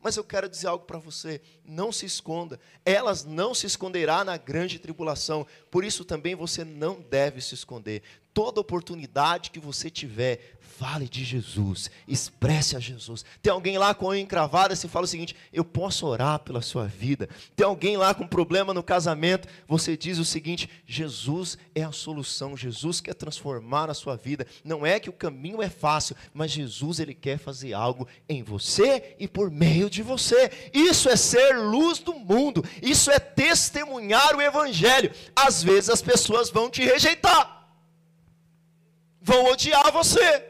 Mas 0.00 0.16
eu 0.16 0.24
quero 0.24 0.48
dizer 0.48 0.68
algo 0.68 0.86
para 0.86 0.98
você: 0.98 1.42
não 1.62 1.92
se 1.92 2.06
esconda, 2.06 2.58
elas 2.86 3.22
não 3.22 3.54
se 3.54 3.66
esconderá 3.66 4.24
na 4.24 4.38
grande 4.38 4.78
tribulação, 4.78 5.46
por 5.70 5.84
isso 5.84 6.06
também 6.06 6.34
você 6.34 6.64
não 6.64 7.02
deve 7.02 7.42
se 7.42 7.54
esconder. 7.54 8.02
Toda 8.32 8.62
oportunidade 8.62 9.50
que 9.50 9.60
você 9.60 9.90
tiver, 9.90 10.56
fale 10.80 11.06
de 11.06 11.22
Jesus, 11.22 11.90
expresse 12.08 12.74
a 12.74 12.80
Jesus. 12.80 13.22
Tem 13.42 13.52
alguém 13.52 13.76
lá 13.76 13.92
com 13.92 14.06
a 14.06 14.12
unha 14.12 14.22
encravada, 14.22 14.74
você 14.74 14.88
fala 14.88 15.04
o 15.04 15.08
seguinte: 15.08 15.36
eu 15.52 15.62
posso 15.62 16.06
orar 16.06 16.38
pela 16.38 16.62
sua 16.62 16.86
vida. 16.86 17.28
Tem 17.54 17.66
alguém 17.66 17.98
lá 17.98 18.14
com 18.14 18.26
problema 18.26 18.72
no 18.72 18.82
casamento, 18.82 19.46
você 19.68 19.94
diz 19.94 20.18
o 20.18 20.24
seguinte: 20.24 20.70
Jesus 20.86 21.58
é 21.74 21.82
a 21.82 21.92
solução, 21.92 22.56
Jesus 22.56 22.98
quer 22.98 23.12
transformar 23.12 23.90
a 23.90 23.94
sua 23.94 24.16
vida. 24.16 24.46
Não 24.64 24.86
é 24.86 24.98
que 24.98 25.10
o 25.10 25.12
caminho 25.12 25.60
é 25.60 25.68
fácil, 25.68 26.16
mas 26.32 26.50
Jesus 26.50 26.98
ele 26.98 27.12
quer 27.12 27.36
fazer 27.36 27.74
algo 27.74 28.08
em 28.26 28.42
você 28.42 29.16
e 29.18 29.28
por 29.28 29.50
meio 29.50 29.90
de 29.90 30.02
você. 30.02 30.50
Isso 30.72 31.10
é 31.10 31.16
ser 31.16 31.58
luz 31.58 31.98
do 31.98 32.14
mundo, 32.14 32.64
isso 32.80 33.10
é 33.10 33.18
testemunhar 33.18 34.34
o 34.34 34.40
evangelho. 34.40 35.12
Às 35.36 35.62
vezes 35.62 35.90
as 35.90 36.00
pessoas 36.00 36.48
vão 36.48 36.70
te 36.70 36.82
rejeitar 36.82 37.58
vão 39.22 39.44
odiar 39.52 39.92
você. 39.92 40.49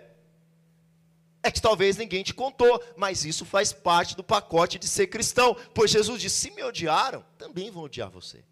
É 1.42 1.50
que 1.50 1.60
talvez 1.60 1.96
ninguém 1.96 2.22
te 2.22 2.34
contou, 2.34 2.82
mas 2.96 3.24
isso 3.24 3.44
faz 3.46 3.72
parte 3.72 4.14
do 4.14 4.22
pacote 4.22 4.78
de 4.78 4.86
ser 4.86 5.06
cristão. 5.06 5.56
Pois 5.74 5.90
Jesus 5.90 6.20
disse: 6.20 6.36
se 6.36 6.50
me 6.50 6.62
odiaram, 6.62 7.24
também 7.38 7.70
vão 7.70 7.84
odiar 7.84 8.10
você. 8.10 8.44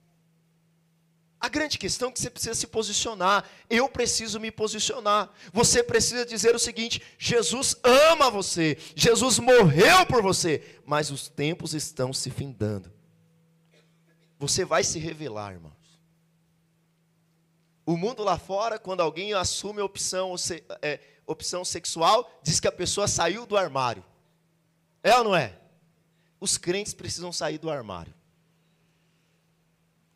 A 1.41 1.49
grande 1.49 1.79
questão 1.79 2.09
é 2.09 2.13
que 2.13 2.19
você 2.19 2.31
precisa 2.31 2.55
se 2.55 2.67
posicionar. 2.67 3.45
Eu 3.71 3.89
preciso 3.89 4.41
me 4.41 4.51
posicionar. 4.51 5.31
Você 5.53 5.83
precisa 5.83 6.27
dizer 6.27 6.55
o 6.55 6.59
seguinte: 6.59 7.01
Jesus 7.19 7.77
ama 7.85 8.31
você. 8.31 8.77
Jesus 8.97 9.39
morreu 9.39 10.05
por 10.07 10.21
você. 10.21 10.81
Mas 10.85 11.11
os 11.11 11.29
tempos 11.29 11.75
estão 11.75 12.13
se 12.13 12.31
findando. 12.31 12.91
Você 14.39 14.65
vai 14.65 14.83
se 14.83 14.99
revelar, 14.99 15.53
irmão. 15.53 15.73
O 17.87 17.97
mundo 17.97 18.23
lá 18.23 18.39
fora, 18.39 18.79
quando 18.79 19.01
alguém 19.01 19.33
assume 19.33 19.81
a 19.81 19.85
opção, 19.85 20.35
é, 20.83 21.01
opção 21.29 21.65
sexual, 21.65 22.29
diz 22.43 22.59
que 22.59 22.67
a 22.67 22.73
pessoa 22.73 23.07
saiu 23.07 23.47
do 23.47 23.57
armário. 23.57 24.05
É 25.03 25.17
ou 25.17 25.25
não 25.25 25.37
é? 25.37 25.57
Os 26.41 26.57
crentes 26.57 26.95
precisam 26.95 27.33
sair 27.33 27.59
do 27.59 27.71
armário. 27.71 28.15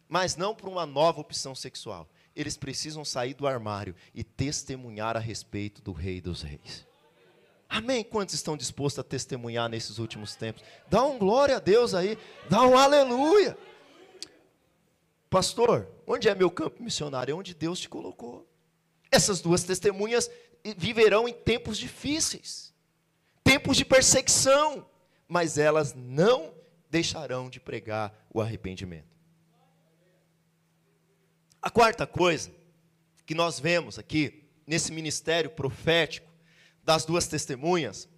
Mas 0.09 0.37
não 0.37 0.55
por 0.55 0.69
uma 0.69 0.87
nova 0.87 1.21
opção 1.21 1.55
sexual. 1.55 2.09
Eles 2.35 2.57
precisam 2.57 3.05
sair 3.05 3.35
do 3.35 3.47
armário 3.47 3.95
e 4.15 4.25
testemunhar 4.25 5.17
a 5.17 5.21
respeito 5.21 5.83
do 5.83 5.93
Rei 5.93 6.21
dos 6.21 6.43
Reis. 6.43 6.87
Amém? 7.69 8.05
Quantos 8.05 8.35
estão 8.35 8.57
dispostos 8.57 8.99
a 8.99 9.05
testemunhar 9.05 9.69
nesses 9.69 9.99
últimos 9.99 10.35
tempos? 10.35 10.63
Dá 10.89 11.03
um 11.05 11.19
glória 11.19 11.57
a 11.57 11.61
Deus 11.61 11.95
aí, 11.95 12.19
dá 12.49 12.63
um 12.63 12.77
aleluia. 12.77 13.57
Pastor, 15.31 15.89
onde 16.07 16.29
é 16.29 16.35
meu 16.35 16.51
campo 16.51 16.83
missionário? 16.83 17.33
É 17.33 17.35
onde 17.35 17.55
Deus 17.55 17.81
te 17.81 17.89
colocou. 17.89 18.47
Essas 19.11 19.41
duas 19.41 19.65
testemunhas 19.65 20.31
viverão 20.77 21.29
em 21.29 21.33
tempos 21.33 21.77
difíceis, 21.79 22.73
tempos 23.43 23.77
de 23.77 23.85
perseguição, 23.85 24.89
mas 25.27 25.59
elas 25.59 25.95
não 25.95 26.55
deixarão 26.91 27.49
de 27.49 27.59
pregar 27.59 28.13
o 28.31 28.41
arrependimento. 28.41 29.11
A 31.61 31.71
quarta 31.71 32.07
coisa 32.07 32.53
que 33.25 33.35
nós 33.35 33.59
vemos 33.59 33.99
aqui, 33.99 34.45
nesse 34.67 34.93
ministério 34.93 35.51
profético 35.51 36.31
das 36.85 37.05
duas 37.05 37.27
testemunhas, 37.27 38.09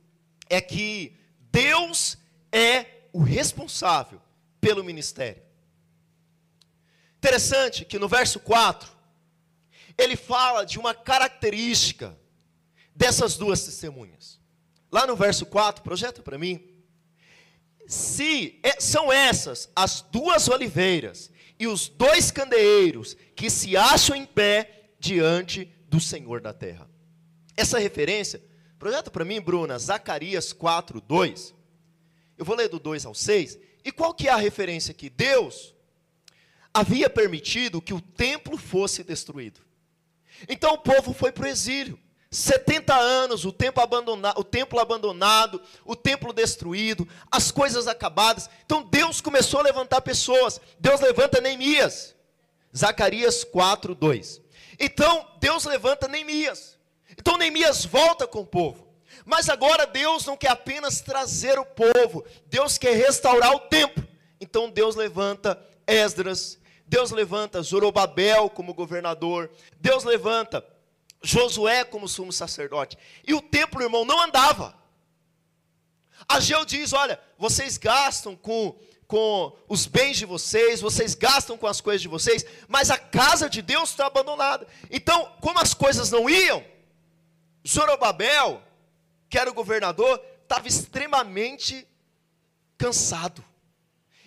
é 0.49 0.61
que 0.61 1.17
Deus 1.53 2.19
é 2.51 2.87
o 3.13 3.23
responsável 3.23 4.21
pelo 4.61 4.83
ministério. 4.83 5.43
Interessante 7.19 7.85
que 7.85 7.99
no 7.99 8.09
verso 8.09 8.41
4, 8.41 8.91
ele 9.97 10.17
fala 10.17 10.65
de 10.65 10.79
uma 10.79 10.95
característica 10.95 12.19
dessas 12.95 13.37
duas 13.37 13.65
testemunhas. 13.65 14.41
Lá 14.91 15.07
no 15.07 15.17
verso 15.17 15.45
4, 15.47 15.83
projeta 15.83 16.23
para 16.23 16.39
mim. 16.39 16.63
Se 17.87 18.59
é, 18.63 18.81
são 18.81 19.13
essas 19.13 19.69
as 19.75 20.01
duas 20.01 20.49
oliveiras 20.49 21.31
e 21.59 21.67
os 21.67 21.89
dois 21.89 22.31
candeeiros 22.31 23.17
que 23.35 23.51
se 23.51 23.77
acham 23.77 24.17
em 24.17 24.25
pé 24.25 24.91
diante 24.99 25.65
do 25.89 26.01
Senhor 26.01 26.41
da 26.41 26.53
terra. 26.53 26.89
Essa 27.57 27.79
referência, 27.79 28.43
projeta 28.79 29.11
para 29.11 29.25
mim, 29.25 29.41
Bruna, 29.41 29.79
Zacarias 29.79 30.53
4, 30.53 31.01
2. 31.01 31.55
Eu 32.39 32.45
vou 32.45 32.57
ler 32.57 32.69
do 32.69 32.79
2 32.79 33.07
ao 33.07 33.15
6. 33.15 33.59
E 33.85 33.93
qual 33.93 34.15
que 34.15 34.29
é 34.29 34.31
a 34.31 34.37
referência 34.37 34.93
aqui? 34.93 35.11
Deus 35.11 35.75
havia 36.73 37.09
permitido 37.09 37.81
que 37.81 37.95
o 37.95 38.01
templo 38.01 38.57
fosse 38.57 39.05
destruído. 39.05 39.61
Então 40.49 40.75
o 40.75 40.79
povo 40.79 41.13
foi 41.13 41.31
para 41.31 41.45
o 41.45 41.49
exílio. 41.49 41.99
70 42.35 42.93
anos, 42.93 43.45
o, 43.45 43.53
tempo 43.53 43.81
abandonado, 43.81 44.41
o 44.41 44.43
templo 44.43 44.81
abandonado, 44.81 45.63
o 45.85 45.95
templo 45.95 46.33
destruído, 46.33 47.07
as 47.31 47.53
coisas 47.53 47.87
acabadas. 47.87 48.51
Então 48.67 48.83
Deus 48.83 49.21
começou 49.21 49.61
a 49.61 49.63
levantar 49.63 50.01
pessoas. 50.01 50.61
Deus 50.81 51.01
levanta 51.01 51.41
Neemias. 51.41 52.13
Zacarias 52.77 53.45
4, 53.45 53.95
2. 53.95 54.41
Então 54.81 55.25
Deus 55.39 55.65
levanta 55.65 56.09
Neemias. 56.09 56.77
Então 57.17 57.39
Neemias 57.39 57.85
volta 57.85 58.27
com 58.27 58.41
o 58.41 58.47
povo. 58.47 58.85
Mas 59.25 59.49
agora 59.49 59.87
Deus 59.87 60.27
não 60.27 60.37
quer 60.37 60.51
apenas 60.51 61.01
trazer 61.01 61.57
o 61.57 61.65
povo, 61.65 62.25
Deus 62.47 62.77
quer 62.77 62.97
restaurar 62.97 63.55
o 63.55 63.61
templo. 63.61 64.05
Então 64.41 64.69
Deus 64.69 64.97
levanta 64.97 65.57
Esdras, 65.87 66.59
Deus 66.85 67.13
levanta 67.13 67.63
Zorobabel 67.63 68.51
como 68.51 68.75
governador, 68.75 69.51
Deus 69.81 70.03
levanta 70.03 70.65
Josué 71.25 71.85
como 71.85 72.09
sumo 72.09 72.33
sacerdote. 72.33 72.97
E 73.27 73.35
o 73.35 73.43
templo, 73.43 73.83
irmão, 73.83 74.05
não 74.05 74.21
andava. 74.21 74.77
Ageu 76.29 76.65
diz: 76.65 76.93
olha, 76.93 77.21
vocês 77.39 77.77
gastam 77.77 78.37
com, 78.37 78.79
com 79.07 79.57
os 79.69 79.87
bens 79.87 80.17
de 80.17 80.25
vocês, 80.25 80.81
vocês 80.81 81.15
gastam 81.15 81.57
com 81.57 81.67
as 81.67 81.81
coisas 81.81 82.03
de 82.03 82.09
vocês, 82.09 82.45
mas 82.69 82.91
a 82.91 82.99
casa 82.99 83.49
de 83.49 83.61
Deus 83.61 83.91
está 83.91 84.07
abandonada. 84.07 84.67
Então, 84.91 85.33
como 85.41 85.59
as 85.59 85.75
coisas 85.75 86.11
não 86.11 86.29
iam, 86.29 86.65
Zorobabel, 87.67 88.63
que 89.29 89.39
era 89.39 89.51
o 89.51 89.55
governador, 89.55 90.23
estava 90.43 90.69
extremamente 90.69 91.87
cansado, 92.79 93.45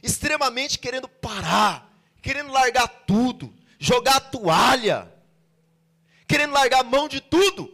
extremamente 0.01 0.79
querendo 0.79 1.07
parar 1.07 1.87
querendo 2.27 2.51
largar 2.51 2.89
tudo, 3.07 3.53
jogar 3.79 4.17
a 4.17 4.19
toalha, 4.19 5.09
querendo 6.27 6.53
largar 6.53 6.83
mão 6.83 7.07
de 7.07 7.21
tudo. 7.21 7.71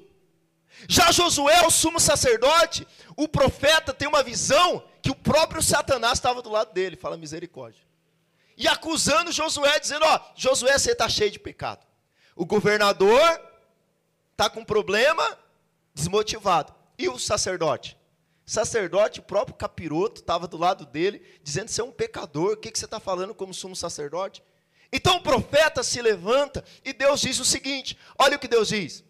Já 0.88 1.12
Josué, 1.12 1.66
o 1.66 1.72
sumo 1.72 2.00
sacerdote, 2.00 2.88
o 3.16 3.28
profeta, 3.28 3.94
tem 3.94 4.08
uma 4.08 4.22
visão 4.22 4.84
que 5.02 5.10
o 5.10 5.16
próprio 5.16 5.62
Satanás 5.62 6.14
estava 6.14 6.42
do 6.42 6.50
lado 6.50 6.74
dele, 6.74 6.96
fala 6.96 7.18
misericórdia. 7.18 7.82
E 8.58 8.68
acusando 8.68 9.32
Josué, 9.32 9.80
dizendo: 9.80 10.06
Ó, 10.06 10.20
Josué, 10.36 10.78
você 10.78 10.92
está 10.92 11.10
cheio 11.10 11.32
de 11.32 11.40
pecado. 11.40 11.86
O 12.36 12.46
governador 12.46 13.42
está 14.32 14.50
com 14.50 14.64
problema, 14.64 15.38
desmotivado. 15.94 16.74
E 16.98 17.10
o 17.10 17.18
sacerdote? 17.18 17.98
Sacerdote, 18.46 19.20
o 19.20 19.24
próprio 19.24 19.56
capiroto, 19.56 20.22
estava 20.22 20.48
do 20.48 20.58
lado 20.58 20.86
dele, 20.86 21.22
dizendo: 21.42 21.70
Você 21.70 21.82
é 21.82 21.84
um 21.84 21.92
pecador, 21.92 22.54
o 22.54 22.58
que, 22.58 22.72
que 22.72 22.78
você 22.78 22.86
está 22.86 23.00
falando 23.00 23.34
como 23.34 23.54
sumo 23.54 23.76
sacerdote? 23.76 24.44
Então 24.94 25.18
o 25.18 25.22
profeta 25.22 25.84
se 25.84 26.02
levanta 26.02 26.64
e 26.86 26.94
Deus 26.94 27.20
diz 27.20 27.40
o 27.40 27.46
seguinte: 27.46 27.98
Olha 28.18 28.38
o 28.38 28.40
que 28.40 28.48
Deus 28.48 28.70
diz. 28.70 29.04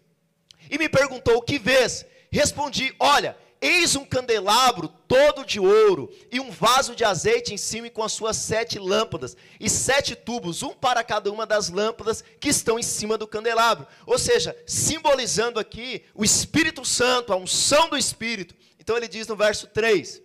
E 0.70 0.78
me 0.78 0.88
perguntou: 0.88 1.36
O 1.36 1.42
que 1.42 1.58
vês? 1.58 2.04
Respondi: 2.32 2.92
Olha, 2.98 3.36
Eis 3.66 3.96
um 3.96 4.04
candelabro 4.04 4.88
todo 5.08 5.42
de 5.42 5.58
ouro, 5.58 6.14
e 6.30 6.38
um 6.38 6.50
vaso 6.50 6.94
de 6.94 7.02
azeite 7.02 7.54
em 7.54 7.56
cima 7.56 7.88
com 7.88 8.02
as 8.02 8.12
suas 8.12 8.36
sete 8.36 8.78
lâmpadas, 8.78 9.34
e 9.58 9.70
sete 9.70 10.14
tubos, 10.14 10.62
um 10.62 10.74
para 10.74 11.02
cada 11.02 11.32
uma 11.32 11.46
das 11.46 11.70
lâmpadas 11.70 12.22
que 12.38 12.50
estão 12.50 12.78
em 12.78 12.82
cima 12.82 13.16
do 13.16 13.26
candelabro. 13.26 13.86
Ou 14.04 14.18
seja, 14.18 14.54
simbolizando 14.66 15.58
aqui 15.58 16.04
o 16.14 16.22
Espírito 16.22 16.84
Santo, 16.84 17.32
a 17.32 17.36
unção 17.36 17.88
do 17.88 17.96
Espírito. 17.96 18.54
Então 18.78 18.98
ele 18.98 19.08
diz 19.08 19.26
no 19.26 19.34
verso 19.34 19.66
3: 19.68 20.20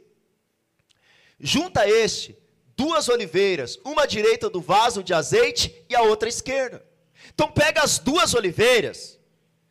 Junta 1.40 1.88
este 1.88 2.38
duas 2.80 3.10
oliveiras, 3.10 3.78
uma 3.84 4.04
à 4.04 4.06
direita 4.06 4.50
do 4.50 4.62
vaso 4.62 5.04
de 5.04 5.14
azeite 5.14 5.86
e 5.90 5.96
a 5.98 6.02
outra 6.02 6.30
à 6.30 6.32
esquerda. 6.32 6.82
Então 7.34 7.52
pega 7.52 7.82
as 7.82 8.00
duas 8.00 8.34
oliveiras, 8.34 9.20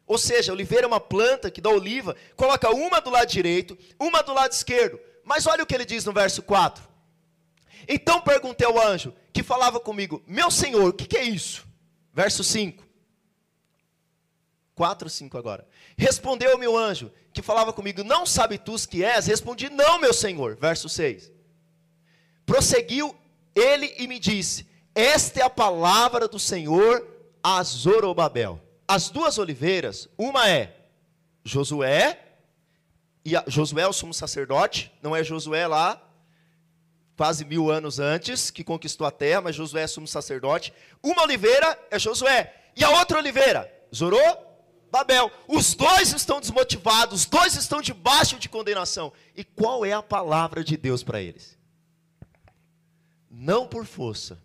ou 0.06 0.18
seja, 0.18 0.52
a 0.52 0.54
oliveira 0.54 0.84
é 0.84 0.86
uma 0.86 1.00
planta 1.00 1.50
que 1.50 1.62
dá 1.62 1.70
oliva, 1.70 2.14
coloca 2.36 2.68
uma 2.70 3.00
do 3.00 3.08
lado 3.08 3.26
direito, 3.26 3.78
uma 3.98 4.20
do 4.20 4.34
lado 4.34 4.52
esquerdo. 4.52 5.00
Mas 5.24 5.46
olha 5.46 5.62
o 5.62 5.66
que 5.66 5.74
ele 5.74 5.86
diz 5.86 6.04
no 6.04 6.12
verso 6.12 6.42
4. 6.42 6.86
Então 7.88 8.20
perguntei 8.20 8.66
ao 8.66 8.78
anjo 8.78 9.14
que 9.32 9.42
falava 9.42 9.80
comigo: 9.80 10.22
Meu 10.26 10.50
senhor, 10.50 10.90
o 10.90 10.92
que, 10.92 11.06
que 11.06 11.16
é 11.16 11.24
isso? 11.24 11.66
Verso 12.12 12.44
5. 12.44 12.86
4, 14.74 15.08
5 15.08 15.38
agora. 15.38 15.66
Respondeu-me 15.96 16.68
o 16.68 16.76
anjo 16.76 17.10
que 17.32 17.40
falava 17.40 17.72
comigo: 17.72 18.04
Não 18.04 18.26
sabe 18.26 18.58
tu 18.58 18.76
que 18.86 19.02
és? 19.02 19.26
Respondi: 19.26 19.70
Não, 19.70 19.98
meu 19.98 20.12
senhor. 20.12 20.56
Verso 20.56 20.90
6. 20.90 21.38
Prosseguiu 22.48 23.16
ele 23.54 23.94
e 23.96 24.08
me 24.08 24.18
disse: 24.18 24.66
Esta 24.92 25.40
é 25.40 25.42
a 25.44 25.50
palavra 25.50 26.26
do 26.26 26.40
Senhor 26.40 27.06
a 27.40 27.62
Zorobabel 27.62 28.61
as 28.88 29.11
duas 29.11 29.37
oliveiras, 29.37 30.08
uma 30.16 30.48
é 30.48 30.74
Josué, 31.44 32.18
e 33.22 33.37
a, 33.37 33.44
Josué 33.46 33.82
é 33.82 33.87
o 33.87 33.92
sumo 33.92 34.14
sacerdote, 34.14 34.90
não 35.02 35.14
é 35.14 35.22
Josué 35.22 35.66
lá, 35.66 36.02
quase 37.14 37.44
mil 37.44 37.70
anos 37.70 37.98
antes, 37.98 38.50
que 38.50 38.64
conquistou 38.64 39.06
a 39.06 39.11
terra, 39.11 39.42
mas 39.42 39.54
Josué 39.54 39.82
é 39.82 39.87
sumo 39.87 40.08
sacerdote. 40.08 40.72
Uma 41.02 41.24
oliveira 41.24 41.78
é 41.90 41.98
Josué, 41.98 42.54
e 42.74 42.82
a 42.82 42.88
outra 42.98 43.18
oliveira, 43.18 43.70
Zorô, 43.94 44.16
Babel. 44.90 45.30
Os 45.46 45.74
dois 45.74 46.14
estão 46.14 46.40
desmotivados, 46.40 47.20
os 47.20 47.26
dois 47.26 47.56
estão 47.56 47.82
debaixo 47.82 48.38
de 48.38 48.48
condenação. 48.48 49.12
E 49.37 49.44
qual 49.44 49.84
é 49.84 49.92
a 49.92 50.02
palavra 50.02 50.64
de 50.64 50.78
Deus 50.78 51.02
para 51.02 51.20
eles? 51.20 51.57
Não 53.30 53.66
por 53.66 53.84
força, 53.84 54.42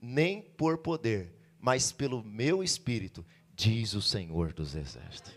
nem 0.00 0.42
por 0.42 0.78
poder, 0.78 1.32
mas 1.60 1.92
pelo 1.92 2.22
meu 2.22 2.62
espírito, 2.62 3.24
diz 3.54 3.94
o 3.94 4.02
Senhor 4.02 4.52
dos 4.52 4.74
Exércitos. 4.74 5.32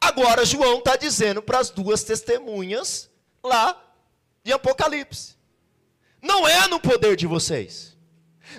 Agora, 0.00 0.44
João 0.44 0.78
está 0.78 0.96
dizendo 0.96 1.42
para 1.42 1.58
as 1.58 1.70
duas 1.70 2.04
testemunhas 2.04 3.10
lá 3.42 3.82
de 4.42 4.52
Apocalipse: 4.52 5.34
não 6.22 6.46
é 6.46 6.68
no 6.68 6.78
poder 6.78 7.16
de 7.16 7.26
vocês, 7.26 7.96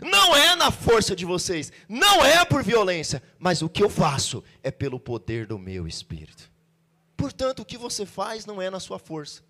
não 0.02 0.36
é 0.36 0.56
na 0.56 0.72
força 0.72 1.16
de 1.16 1.26
vocês, 1.26 1.72
não 1.88 2.26
é 2.26 2.44
por 2.44 2.64
violência, 2.64 3.22
mas 3.40 3.62
o 3.62 3.70
que 3.70 3.84
eu 3.84 3.90
faço 3.90 4.44
é 4.64 4.72
pelo 4.72 5.00
poder 5.00 5.46
do 5.46 5.58
meu 5.58 5.88
espírito. 5.88 6.52
Portanto, 7.16 7.62
o 7.62 7.66
que 7.66 7.78
você 7.78 8.06
faz 8.06 8.46
não 8.46 8.62
é 8.62 8.70
na 8.70 8.80
sua 8.80 9.00
força. 9.00 9.42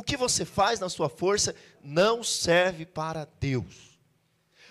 O 0.00 0.02
que 0.02 0.16
você 0.16 0.46
faz 0.46 0.80
na 0.80 0.88
sua 0.88 1.10
força 1.10 1.54
não 1.84 2.24
serve 2.24 2.86
para 2.86 3.28
Deus. 3.38 4.00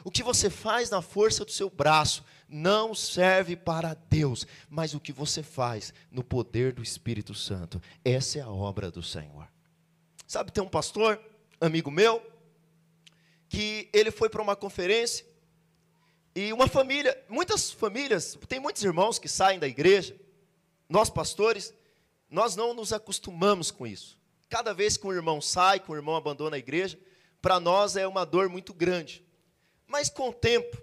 O 0.03 0.09
que 0.09 0.23
você 0.23 0.49
faz 0.49 0.89
na 0.89 1.03
força 1.03 1.45
do 1.45 1.51
seu 1.51 1.69
braço 1.69 2.25
não 2.47 2.95
serve 2.95 3.55
para 3.55 3.93
Deus, 3.93 4.47
mas 4.67 4.95
o 4.95 4.99
que 4.99 5.13
você 5.13 5.43
faz 5.43 5.93
no 6.09 6.23
poder 6.23 6.73
do 6.73 6.81
Espírito 6.81 7.35
Santo. 7.35 7.79
Essa 8.03 8.39
é 8.39 8.41
a 8.41 8.49
obra 8.49 8.89
do 8.89 9.03
Senhor. 9.03 9.47
Sabe, 10.25 10.51
tem 10.51 10.63
um 10.63 10.67
pastor, 10.67 11.21
amigo 11.61 11.91
meu, 11.91 12.25
que 13.47 13.87
ele 13.93 14.09
foi 14.09 14.29
para 14.29 14.41
uma 14.41 14.55
conferência 14.55 15.27
e 16.33 16.51
uma 16.51 16.67
família, 16.67 17.15
muitas 17.29 17.69
famílias, 17.69 18.35
tem 18.47 18.59
muitos 18.59 18.83
irmãos 18.83 19.19
que 19.19 19.27
saem 19.27 19.59
da 19.59 19.67
igreja, 19.67 20.19
nós 20.89 21.07
pastores, 21.07 21.71
nós 22.31 22.55
não 22.55 22.73
nos 22.73 22.91
acostumamos 22.91 23.69
com 23.69 23.85
isso. 23.85 24.18
Cada 24.49 24.73
vez 24.73 24.97
que 24.97 25.05
um 25.05 25.13
irmão 25.13 25.39
sai, 25.39 25.79
que 25.79 25.91
um 25.91 25.95
irmão 25.95 26.15
abandona 26.15 26.55
a 26.55 26.59
igreja, 26.59 26.99
para 27.41 27.59
nós 27.59 27.95
é 27.95 28.07
uma 28.07 28.25
dor 28.25 28.49
muito 28.49 28.73
grande. 28.73 29.23
Mas 29.87 30.09
com 30.09 30.29
o 30.29 30.33
tempo, 30.33 30.77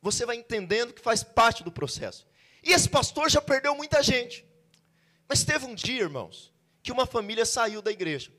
você 0.00 0.24
vai 0.24 0.36
entendendo 0.36 0.92
que 0.92 1.00
faz 1.00 1.22
parte 1.22 1.62
do 1.64 1.72
processo. 1.72 2.26
E 2.62 2.72
esse 2.72 2.88
pastor 2.88 3.30
já 3.30 3.40
perdeu 3.40 3.74
muita 3.74 4.02
gente. 4.02 4.44
Mas 5.28 5.44
teve 5.44 5.66
um 5.66 5.74
dia, 5.74 6.02
irmãos, 6.02 6.52
que 6.82 6.92
uma 6.92 7.06
família 7.06 7.44
saiu 7.44 7.82
da 7.82 7.90
igreja. 7.90 8.32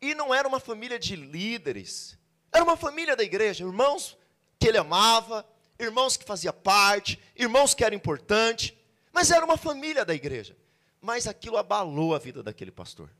E 0.00 0.14
não 0.14 0.34
era 0.34 0.46
uma 0.46 0.60
família 0.60 0.98
de 0.98 1.16
líderes, 1.16 2.16
era 2.52 2.64
uma 2.64 2.76
família 2.76 3.16
da 3.16 3.24
igreja, 3.24 3.64
irmãos 3.64 4.16
que 4.58 4.68
ele 4.68 4.78
amava, 4.78 5.46
irmãos 5.78 6.16
que 6.16 6.24
fazia 6.24 6.52
parte, 6.52 7.18
irmãos 7.36 7.74
que 7.74 7.84
eram 7.84 7.96
importantes, 7.96 8.74
mas 9.12 9.30
era 9.30 9.44
uma 9.44 9.56
família 9.56 10.04
da 10.04 10.14
igreja. 10.14 10.56
Mas 11.00 11.26
aquilo 11.26 11.56
abalou 11.56 12.14
a 12.14 12.18
vida 12.18 12.42
daquele 12.42 12.72
pastor. 12.72 13.10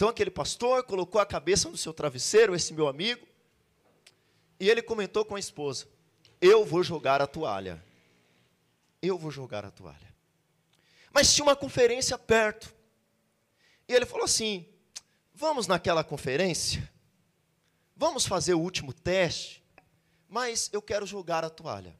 Então 0.00 0.08
aquele 0.08 0.30
pastor 0.30 0.82
colocou 0.84 1.20
a 1.20 1.26
cabeça 1.26 1.68
no 1.68 1.76
seu 1.76 1.92
travesseiro, 1.92 2.54
esse 2.54 2.72
meu 2.72 2.88
amigo, 2.88 3.28
e 4.58 4.66
ele 4.66 4.80
comentou 4.80 5.26
com 5.26 5.36
a 5.36 5.38
esposa: 5.38 5.86
Eu 6.40 6.64
vou 6.64 6.82
jogar 6.82 7.20
a 7.20 7.26
toalha. 7.26 7.84
Eu 9.02 9.18
vou 9.18 9.30
jogar 9.30 9.62
a 9.62 9.70
toalha. 9.70 10.14
Mas 11.12 11.34
tinha 11.34 11.44
uma 11.44 11.54
conferência 11.54 12.16
perto. 12.16 12.74
E 13.86 13.92
ele 13.92 14.06
falou 14.06 14.24
assim: 14.24 14.66
Vamos 15.34 15.66
naquela 15.66 16.02
conferência? 16.02 16.90
Vamos 17.94 18.24
fazer 18.24 18.54
o 18.54 18.60
último 18.60 18.94
teste? 18.94 19.62
Mas 20.26 20.70
eu 20.72 20.80
quero 20.80 21.04
jogar 21.04 21.44
a 21.44 21.50
toalha. 21.50 21.94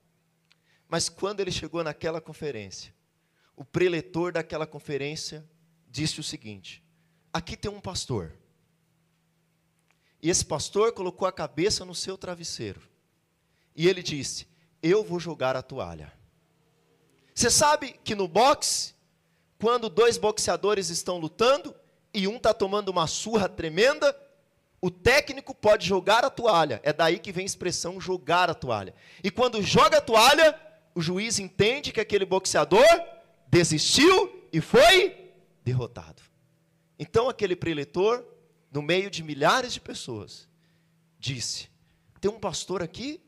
Mas 0.89 1.11
quando 1.11 1.41
ele 1.41 1.53
chegou 1.53 1.85
naquela 1.85 2.19
conferência, 2.19 2.95
o 3.55 3.63
preletor 3.63 4.33
daquela 4.33 4.67
conferência 4.67 5.47
disse 5.87 6.19
o 6.19 6.23
seguinte: 6.23 6.83
Aqui 7.33 7.57
tem 7.57 7.71
um 7.71 7.81
pastor 7.81 8.33
e 10.23 10.29
esse 10.29 10.45
pastor 10.45 10.93
colocou 10.93 11.27
a 11.27 11.33
cabeça 11.33 11.85
no 11.85 11.95
seu 11.95 12.19
travesseiro. 12.19 12.81
E 13.75 13.89
ele 13.89 14.03
disse: 14.03 14.47
Eu 14.83 15.03
vou 15.03 15.19
jogar 15.19 15.57
a 15.57 15.63
toalha. 15.63 16.13
Você 17.35 17.51
sabe 17.51 17.99
que 18.05 18.15
no 18.15 18.29
boxe, 18.29 18.95
quando 19.59 19.89
dois 19.89 20.19
boxeadores 20.19 20.91
estão 20.91 21.19
lutando 21.19 21.75
e 22.13 22.29
um 22.29 22.37
está 22.37 22.53
tomando 22.53 22.91
uma 22.91 23.07
surra 23.07 23.49
tremenda, 23.49 24.15
o 24.81 24.91
técnico 24.91 25.55
pode 25.55 25.87
jogar 25.87 26.25
a 26.25 26.31
toalha. 26.31 26.81
É 26.83 26.93
daí 26.93 27.19
que 27.19 27.33
vem 27.33 27.45
a 27.45 27.47
expressão 27.47 28.01
jogar 28.01 28.51
a 28.51 28.55
toalha. 28.55 28.95
E 29.25 29.31
quando 29.31 29.63
joga 29.63 29.99
a 29.99 30.03
toalha, 30.03 30.59
o 30.95 31.01
juiz 31.01 31.39
entende 31.39 31.93
que 31.93 32.01
aquele 32.01 32.27
boxeador 32.27 32.85
desistiu 33.49 34.49
e 34.53 34.61
foi 34.61 35.33
derrotado. 35.65 36.30
Então 37.03 37.31
aquele 37.31 37.57
preletor 37.57 38.23
no 38.71 38.83
meio 38.83 39.11
de 39.11 39.23
milhares 39.23 39.73
de 39.73 39.81
pessoas, 39.81 40.47
disse: 41.19 41.71
Tem 42.21 42.31
um 42.31 42.39
pastor 42.39 42.83
aqui 42.83 43.23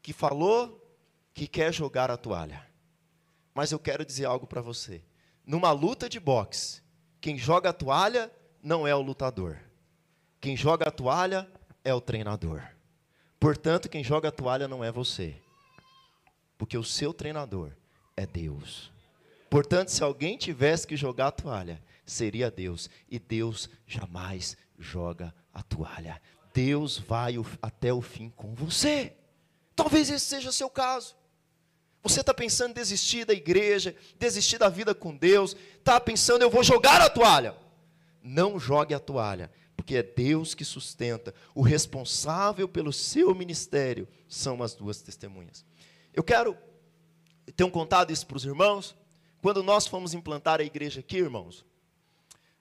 que 0.00 0.12
falou 0.12 0.80
que 1.34 1.48
quer 1.48 1.74
jogar 1.74 2.08
a 2.08 2.16
toalha. 2.16 2.64
Mas 3.52 3.72
eu 3.72 3.80
quero 3.80 4.04
dizer 4.04 4.26
algo 4.26 4.46
para 4.46 4.62
você. 4.62 5.02
Numa 5.44 5.72
luta 5.72 6.08
de 6.08 6.20
boxe, 6.20 6.80
quem 7.20 7.36
joga 7.36 7.70
a 7.70 7.72
toalha 7.72 8.32
não 8.62 8.86
é 8.86 8.94
o 8.94 9.02
lutador. 9.02 9.58
Quem 10.40 10.56
joga 10.56 10.88
a 10.88 10.92
toalha 10.92 11.50
é 11.84 11.92
o 11.92 12.00
treinador. 12.00 12.62
Portanto, 13.40 13.88
quem 13.88 14.04
joga 14.04 14.28
a 14.28 14.32
toalha 14.32 14.68
não 14.68 14.84
é 14.84 14.92
você. 14.92 15.34
Porque 16.56 16.78
o 16.78 16.84
seu 16.84 17.12
treinador 17.12 17.72
é 18.16 18.24
Deus. 18.24 18.92
Portanto, 19.50 19.88
se 19.88 20.04
alguém 20.04 20.36
tivesse 20.36 20.86
que 20.86 20.96
jogar 20.96 21.28
a 21.28 21.32
toalha, 21.32 21.82
seria 22.10 22.50
Deus. 22.50 22.90
E 23.08 23.18
Deus 23.18 23.68
jamais 23.86 24.56
joga 24.78 25.34
a 25.52 25.62
toalha. 25.62 26.20
Deus 26.52 26.98
vai 26.98 27.34
até 27.62 27.92
o 27.92 28.02
fim 28.02 28.30
com 28.30 28.54
você. 28.54 29.14
Talvez 29.74 30.10
esse 30.10 30.26
seja 30.26 30.50
o 30.50 30.52
seu 30.52 30.68
caso. 30.68 31.16
Você 32.02 32.20
está 32.20 32.32
pensando 32.32 32.70
em 32.70 32.74
desistir 32.74 33.24
da 33.24 33.34
igreja, 33.34 33.94
desistir 34.18 34.58
da 34.58 34.68
vida 34.68 34.94
com 34.94 35.14
Deus, 35.14 35.54
está 35.78 36.00
pensando, 36.00 36.42
eu 36.42 36.50
vou 36.50 36.64
jogar 36.64 37.00
a 37.00 37.10
toalha. 37.10 37.54
Não 38.22 38.58
jogue 38.58 38.94
a 38.94 38.98
toalha, 38.98 39.50
porque 39.76 39.96
é 39.96 40.02
Deus 40.02 40.54
que 40.54 40.64
sustenta. 40.64 41.34
O 41.54 41.62
responsável 41.62 42.66
pelo 42.66 42.92
seu 42.92 43.34
ministério 43.34 44.08
são 44.28 44.62
as 44.62 44.74
duas 44.74 45.02
testemunhas. 45.02 45.64
Eu 46.12 46.22
quero 46.22 46.56
ter 47.54 47.64
um 47.64 47.70
contado 47.70 48.12
isso 48.12 48.26
para 48.26 48.36
os 48.36 48.44
irmãos. 48.44 48.96
Quando 49.42 49.62
nós 49.62 49.86
fomos 49.86 50.14
implantar 50.14 50.60
a 50.60 50.64
igreja 50.64 51.00
aqui, 51.00 51.18
irmãos, 51.18 51.64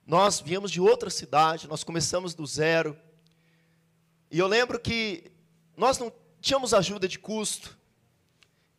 nós 0.10 0.40
viemos 0.40 0.72
de 0.72 0.82
outra 0.82 1.08
cidade, 1.08 1.68
nós 1.68 1.84
começamos 1.84 2.34
do 2.34 2.44
zero. 2.44 2.98
E 4.32 4.40
eu 4.40 4.48
lembro 4.48 4.80
que 4.80 5.32
nós 5.78 6.00
não 6.00 6.12
tínhamos 6.42 6.74
ajuda 6.74 7.08
de 7.08 7.20
custo. 7.20 7.78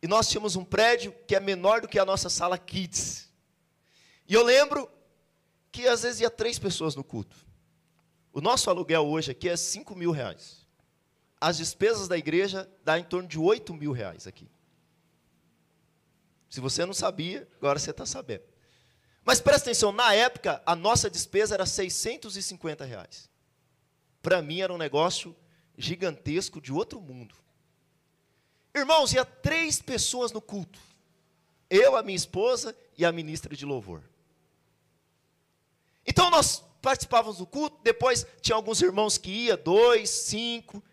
E 0.01 0.07
nós 0.09 0.27
tínhamos 0.27 0.57
um 0.57 0.65
prédio 0.65 1.15
que 1.25 1.33
é 1.33 1.39
menor 1.39 1.79
do 1.79 1.87
que 1.87 1.97
a 1.97 2.03
nossa 2.03 2.27
sala 2.27 2.57
kids. 2.57 3.31
E 4.27 4.33
eu 4.33 4.43
lembro 4.43 4.91
que 5.71 5.87
às 5.87 6.03
vezes 6.03 6.19
ia 6.19 6.29
três 6.29 6.59
pessoas 6.59 6.97
no 6.97 7.03
culto. 7.03 7.37
O 8.33 8.41
nosso 8.41 8.69
aluguel 8.69 9.07
hoje 9.07 9.31
aqui 9.31 9.47
é 9.47 9.55
5 9.55 9.95
mil 9.95 10.11
reais. 10.11 10.67
As 11.39 11.55
despesas 11.55 12.09
da 12.09 12.17
igreja 12.17 12.69
dá 12.83 12.99
em 12.99 13.05
torno 13.05 13.29
de 13.29 13.39
8 13.39 13.73
mil 13.73 13.93
reais 13.93 14.27
aqui. 14.27 14.51
Se 16.49 16.59
você 16.59 16.85
não 16.85 16.93
sabia, 16.93 17.47
agora 17.55 17.79
você 17.79 17.91
está 17.91 18.05
sabendo. 18.05 18.50
Mas 19.23 19.39
presta 19.39 19.69
atenção, 19.69 19.91
na 19.91 20.13
época, 20.13 20.61
a 20.65 20.75
nossa 20.75 21.09
despesa 21.09 21.53
era 21.53 21.65
650 21.65 22.83
reais. 22.83 23.29
Para 24.21 24.41
mim 24.41 24.61
era 24.61 24.73
um 24.73 24.77
negócio 24.77 25.35
gigantesco 25.77 26.59
de 26.59 26.71
outro 26.71 26.99
mundo. 26.99 27.35
Irmãos, 28.73 29.13
ia 29.13 29.25
três 29.25 29.81
pessoas 29.81 30.31
no 30.31 30.41
culto. 30.41 30.79
Eu, 31.69 31.95
a 31.95 32.03
minha 32.03 32.15
esposa 32.15 32.75
e 32.97 33.05
a 33.05 33.11
ministra 33.11 33.55
de 33.55 33.65
louvor. 33.65 34.01
Então 36.05 36.29
nós 36.29 36.63
participávamos 36.81 37.37
do 37.37 37.45
culto, 37.45 37.79
depois 37.83 38.25
tinha 38.41 38.55
alguns 38.55 38.81
irmãos 38.81 39.17
que 39.17 39.29
ia, 39.29 39.55
dois, 39.55 40.09
cinco, 40.09 40.83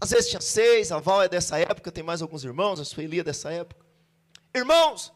às 0.00 0.10
vezes 0.10 0.30
tinha 0.30 0.40
seis, 0.40 0.90
a 0.90 0.98
Val 0.98 1.22
é 1.22 1.28
dessa 1.28 1.58
época, 1.58 1.92
tem 1.92 2.02
mais 2.02 2.20
alguns 2.20 2.42
irmãos, 2.42 2.80
a 2.80 2.84
Sueli 2.84 3.20
é 3.20 3.24
dessa 3.24 3.52
época. 3.52 3.86
Irmãos, 4.52 5.12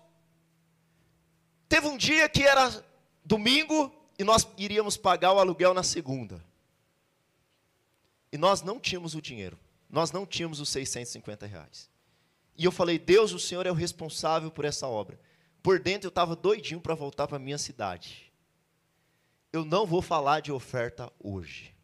teve 1.69 1.87
um 1.87 1.97
dia 1.97 2.29
que 2.29 2.43
era 2.43 2.85
domingo 3.25 3.93
e 4.19 4.25
nós 4.25 4.47
iríamos 4.57 4.97
pagar 4.97 5.33
o 5.33 5.39
aluguel 5.39 5.75
na 5.75 5.83
segunda. 5.83 6.45
E 8.33 8.39
nós 8.39 8.63
não 8.63 8.79
tínhamos 8.79 9.15
o 9.15 9.23
dinheiro, 9.23 9.59
nós 9.89 10.11
não 10.11 10.27
tínhamos 10.27 10.61
os 10.61 10.69
650 10.69 11.47
reais. 11.47 11.91
E 12.57 12.65
eu 12.65 12.73
falei, 12.73 12.99
Deus, 12.99 13.33
o 13.33 13.39
Senhor 13.39 13.67
é 13.67 13.71
o 13.71 13.75
responsável 13.75 14.51
por 14.51 14.65
essa 14.65 14.87
obra. 14.87 15.19
Por 15.63 15.79
dentro 15.79 16.07
eu 16.07 16.11
estava 16.11 16.35
doidinho 16.35 16.81
para 16.81 16.95
voltar 16.95 17.27
para 17.27 17.37
a 17.37 17.41
minha 17.41 17.59
cidade 17.59 18.27
eu 19.57 19.65
não 19.65 19.87
vou 19.87 20.03
falar 20.03 20.41
de 20.41 20.53
oferta 20.53 21.11
hoje. 21.19 21.75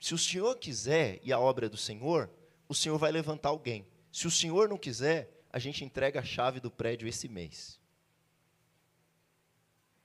Se 0.00 0.14
o 0.14 0.18
Senhor 0.18 0.56
quiser 0.56 1.20
e 1.22 1.32
a 1.32 1.38
obra 1.38 1.66
é 1.66 1.68
do 1.68 1.76
Senhor, 1.76 2.30
o 2.68 2.74
Senhor 2.74 2.96
vai 2.96 3.10
levantar 3.10 3.48
alguém. 3.48 3.86
Se 4.12 4.26
o 4.26 4.30
Senhor 4.30 4.68
não 4.68 4.78
quiser, 4.78 5.28
a 5.52 5.58
gente 5.58 5.84
entrega 5.84 6.20
a 6.20 6.24
chave 6.24 6.60
do 6.60 6.70
prédio 6.70 7.08
esse 7.08 7.28
mês. 7.28 7.77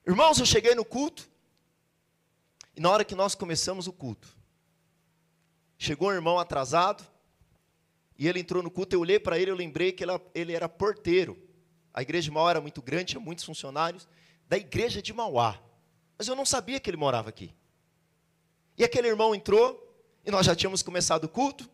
Irmãos, 0.06 0.38
eu 0.38 0.44
cheguei 0.44 0.74
no 0.74 0.84
culto, 0.84 1.26
e 2.76 2.80
na 2.80 2.90
hora 2.90 3.04
que 3.04 3.14
nós 3.14 3.34
começamos 3.34 3.86
o 3.86 3.92
culto, 3.92 4.36
chegou 5.78 6.08
um 6.08 6.12
irmão 6.12 6.38
atrasado, 6.38 7.02
e 8.18 8.28
ele 8.28 8.38
entrou 8.38 8.62
no 8.62 8.70
culto, 8.70 8.94
eu 8.94 9.00
olhei 9.00 9.18
para 9.18 9.38
ele, 9.38 9.50
eu 9.50 9.56
lembrei 9.56 9.92
que 9.92 10.04
ele 10.34 10.52
era 10.52 10.68
porteiro. 10.68 11.42
A 11.92 12.02
igreja 12.02 12.24
de 12.24 12.30
Mauá 12.30 12.50
era 12.50 12.60
muito 12.60 12.82
grande, 12.82 13.06
tinha 13.06 13.20
muitos 13.20 13.44
funcionários, 13.44 14.06
da 14.46 14.58
igreja 14.58 15.00
de 15.00 15.12
Mauá. 15.12 15.58
Mas 16.18 16.28
eu 16.28 16.36
não 16.36 16.44
sabia 16.44 16.78
que 16.78 16.90
ele 16.90 16.98
morava 16.98 17.30
aqui. 17.30 17.54
E 18.76 18.84
aquele 18.84 19.08
irmão 19.08 19.34
entrou, 19.34 19.80
e 20.22 20.30
nós 20.30 20.44
já 20.44 20.54
tínhamos 20.54 20.82
começado 20.82 21.24
o 21.24 21.28
culto. 21.28 21.68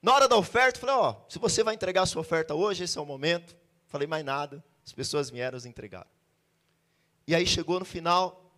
Na 0.00 0.14
hora 0.14 0.26
da 0.26 0.36
oferta, 0.36 0.78
eu 0.78 0.80
falei: 0.80 0.96
Ó, 0.96 1.10
oh, 1.10 1.30
se 1.30 1.38
você 1.38 1.62
vai 1.62 1.74
entregar 1.74 2.02
a 2.02 2.06
sua 2.06 2.22
oferta 2.22 2.54
hoje, 2.54 2.84
esse 2.84 2.96
é 2.96 3.00
o 3.00 3.06
momento. 3.06 3.56
Falei 3.86 4.06
mais 4.06 4.24
nada, 4.24 4.64
as 4.84 4.92
pessoas 4.92 5.28
vieram 5.28 5.58
e 5.58 5.68
entregaram. 5.68 6.08
E 7.30 7.34
aí 7.36 7.46
chegou 7.46 7.78
no 7.78 7.84
final, 7.84 8.52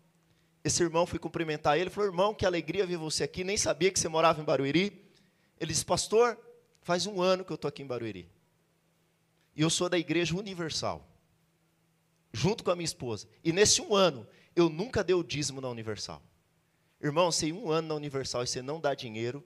esse 0.65 0.83
irmão 0.83 1.05
foi 1.05 1.19
cumprimentar 1.19 1.79
ele, 1.79 1.91
falou: 1.91 2.09
Irmão, 2.09 2.35
que 2.35 2.47
alegria 2.47 2.87
ver 2.87 2.97
você 2.97 3.23
aqui, 3.23 3.45
nem 3.45 3.55
sabia 3.55 3.93
que 3.93 4.01
você 4.01 4.09
morava 4.09 4.41
em 4.41 4.45
Barueri. 4.45 5.13
Ele 5.61 5.71
disse: 5.71 5.85
Pastor, 5.85 6.39
faz 6.81 7.07
um 7.07 7.21
ano 7.21 7.45
que 7.45 7.53
eu 7.53 7.57
estou 7.57 7.69
aqui 7.69 7.83
em 7.83 7.87
Barueri. 7.87 8.31
E 9.55 9.61
eu 9.61 9.69
sou 9.69 9.91
da 9.91 9.99
Igreja 9.99 10.35
Universal, 10.35 11.07
junto 12.33 12.65
com 12.65 12.71
a 12.71 12.75
minha 12.75 12.87
esposa. 12.87 13.29
E 13.45 13.53
nesse 13.53 13.83
um 13.83 13.95
ano, 13.95 14.27
eu 14.57 14.71
nunca 14.71 15.05
dei 15.05 15.15
o 15.15 15.23
dízimo 15.23 15.61
na 15.61 15.69
Universal. 15.69 16.23
Irmão, 16.99 17.31
se 17.31 17.53
um 17.53 17.71
ano 17.71 17.89
na 17.89 17.95
Universal 17.95 18.43
e 18.43 18.47
você 18.47 18.63
não 18.63 18.81
dá 18.81 18.95
dinheiro, 18.95 19.45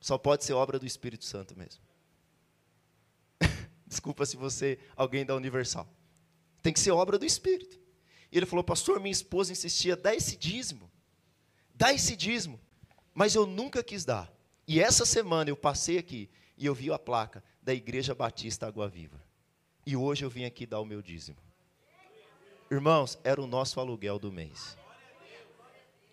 só 0.00 0.16
pode 0.16 0.44
ser 0.44 0.52
obra 0.52 0.78
do 0.78 0.86
Espírito 0.86 1.24
Santo 1.24 1.58
mesmo. 1.58 1.82
Desculpa 3.84 4.24
se 4.24 4.36
você, 4.36 4.78
alguém 4.94 5.26
da 5.26 5.34
Universal. 5.34 5.92
Tem 6.62 6.72
que 6.72 6.78
ser 6.78 6.92
obra 6.92 7.18
do 7.18 7.26
Espírito. 7.26 7.87
E 8.30 8.36
ele 8.36 8.46
falou, 8.46 8.62
pastor, 8.62 9.00
minha 9.00 9.12
esposa 9.12 9.52
insistia, 9.52 9.96
dá 9.96 10.14
esse 10.14 10.36
dízimo. 10.36 10.90
Dá 11.74 11.92
esse 11.92 12.14
dízimo. 12.14 12.60
Mas 13.14 13.34
eu 13.34 13.46
nunca 13.46 13.82
quis 13.82 14.04
dar. 14.04 14.32
E 14.66 14.80
essa 14.80 15.06
semana 15.06 15.50
eu 15.50 15.56
passei 15.56 15.98
aqui 15.98 16.28
e 16.56 16.66
eu 16.66 16.74
vi 16.74 16.92
a 16.92 16.98
placa 16.98 17.42
da 17.62 17.72
Igreja 17.72 18.14
Batista 18.14 18.66
Água 18.66 18.88
Viva. 18.88 19.22
E 19.86 19.96
hoje 19.96 20.24
eu 20.24 20.30
vim 20.30 20.44
aqui 20.44 20.66
dar 20.66 20.80
o 20.80 20.84
meu 20.84 21.00
dízimo. 21.00 21.38
Irmãos, 22.70 23.18
era 23.24 23.40
o 23.40 23.46
nosso 23.46 23.80
aluguel 23.80 24.18
do 24.18 24.30
mês. 24.30 24.76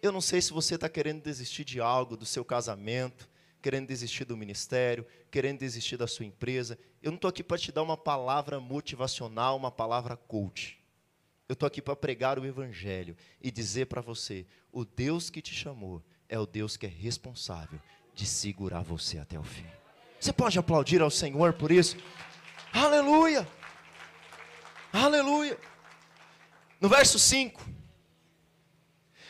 Eu 0.02 0.12
não 0.12 0.22
sei 0.22 0.42
se 0.42 0.54
você 0.54 0.76
está 0.76 0.88
querendo 0.88 1.22
desistir 1.22 1.66
de 1.66 1.82
algo, 1.82 2.16
do 2.16 2.26
seu 2.26 2.46
casamento, 2.46 3.28
querendo 3.62 3.88
desistir 3.88 4.24
do 4.24 4.38
ministério, 4.38 5.06
querendo 5.30 5.60
desistir 5.60 5.98
da 5.98 6.08
sua 6.08 6.26
empresa. 6.26 6.80
Eu 7.02 7.12
não 7.12 7.16
estou 7.18 7.28
aqui 7.28 7.44
para 7.44 7.58
te 7.58 7.72
dar 7.72 7.84
uma 7.84 7.98
palavra 7.98 8.60
motivacional, 8.60 9.58
uma 9.58 9.72
palavra 9.72 10.16
coach. 10.16 10.80
Eu 11.48 11.54
estou 11.54 11.68
aqui 11.68 11.82
para 11.82 11.96
pregar 11.96 12.40
o 12.40 12.46
Evangelho 12.46 13.16
e 13.40 13.52
dizer 13.52 13.86
para 13.86 14.02
você: 14.02 14.46
o 14.72 14.84
Deus 14.84 15.30
que 15.30 15.42
te 15.42 15.54
chamou 15.54 16.04
é 16.28 16.40
o 16.40 16.46
Deus 16.46 16.76
que 16.76 16.88
é 16.88 16.90
responsável 16.90 17.80
de 18.16 18.26
segurar 18.26 18.82
você 18.82 19.20
até 19.20 19.38
o 19.38 19.44
fim. 19.44 19.66
Você 20.20 20.34
pode 20.34 20.58
aplaudir 20.58 21.02
ao 21.02 21.12
Senhor 21.12 21.54
por 21.54 21.72
isso? 21.72 21.98
Aleluia! 22.74 23.48
Aleluia! 24.92 25.60
No 26.82 26.90
verso 26.90 27.20
5, 27.20 27.64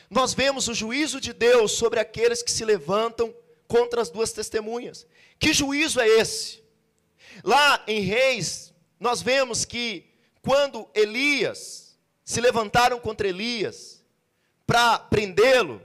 nós 0.10 0.34
vemos 0.34 0.70
o 0.70 0.74
juízo 0.74 1.20
de 1.20 1.34
Deus 1.34 1.74
sobre 1.74 2.00
aqueles 2.00 2.42
que 2.42 2.52
se 2.52 2.64
levantam 2.64 3.34
contra 3.68 4.02
as 4.02 4.10
duas 4.10 4.32
testemunhas. 4.32 5.06
Que 5.38 5.52
juízo 5.54 6.00
é 6.00 6.08
esse? 6.08 6.64
Lá 7.44 7.84
em 7.88 8.00
Reis, 8.00 8.74
nós 9.00 9.22
vemos 9.22 9.66
que 9.66 10.10
quando 10.42 10.90
Elias 10.94 11.85
se 12.26 12.42
levantaram 12.42 13.00
contra 13.00 13.28
Elias 13.28 14.04
para 14.66 14.98
prendê-lo, 14.98 15.80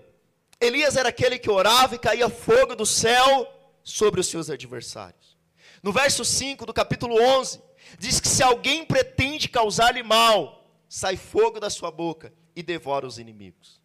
Elias 0.58 0.96
era 0.96 1.10
aquele 1.10 1.38
que 1.38 1.50
orava 1.50 1.94
e 1.94 1.98
caía 1.98 2.30
fogo 2.30 2.74
do 2.74 2.86
céu 2.86 3.46
sobre 3.84 4.20
os 4.20 4.26
seus 4.26 4.48
adversários. 4.48 5.38
No 5.82 5.92
verso 5.92 6.24
5 6.24 6.64
do 6.64 6.72
capítulo 6.72 7.14
11, 7.22 7.60
diz 7.98 8.20
que 8.20 8.28
se 8.28 8.42
alguém 8.42 8.84
pretende 8.84 9.48
causar-lhe 9.48 10.02
mal, 10.02 10.66
sai 10.88 11.16
fogo 11.16 11.60
da 11.60 11.70
sua 11.70 11.90
boca 11.90 12.32
e 12.56 12.62
devora 12.62 13.06
os 13.06 13.18
inimigos. 13.18 13.80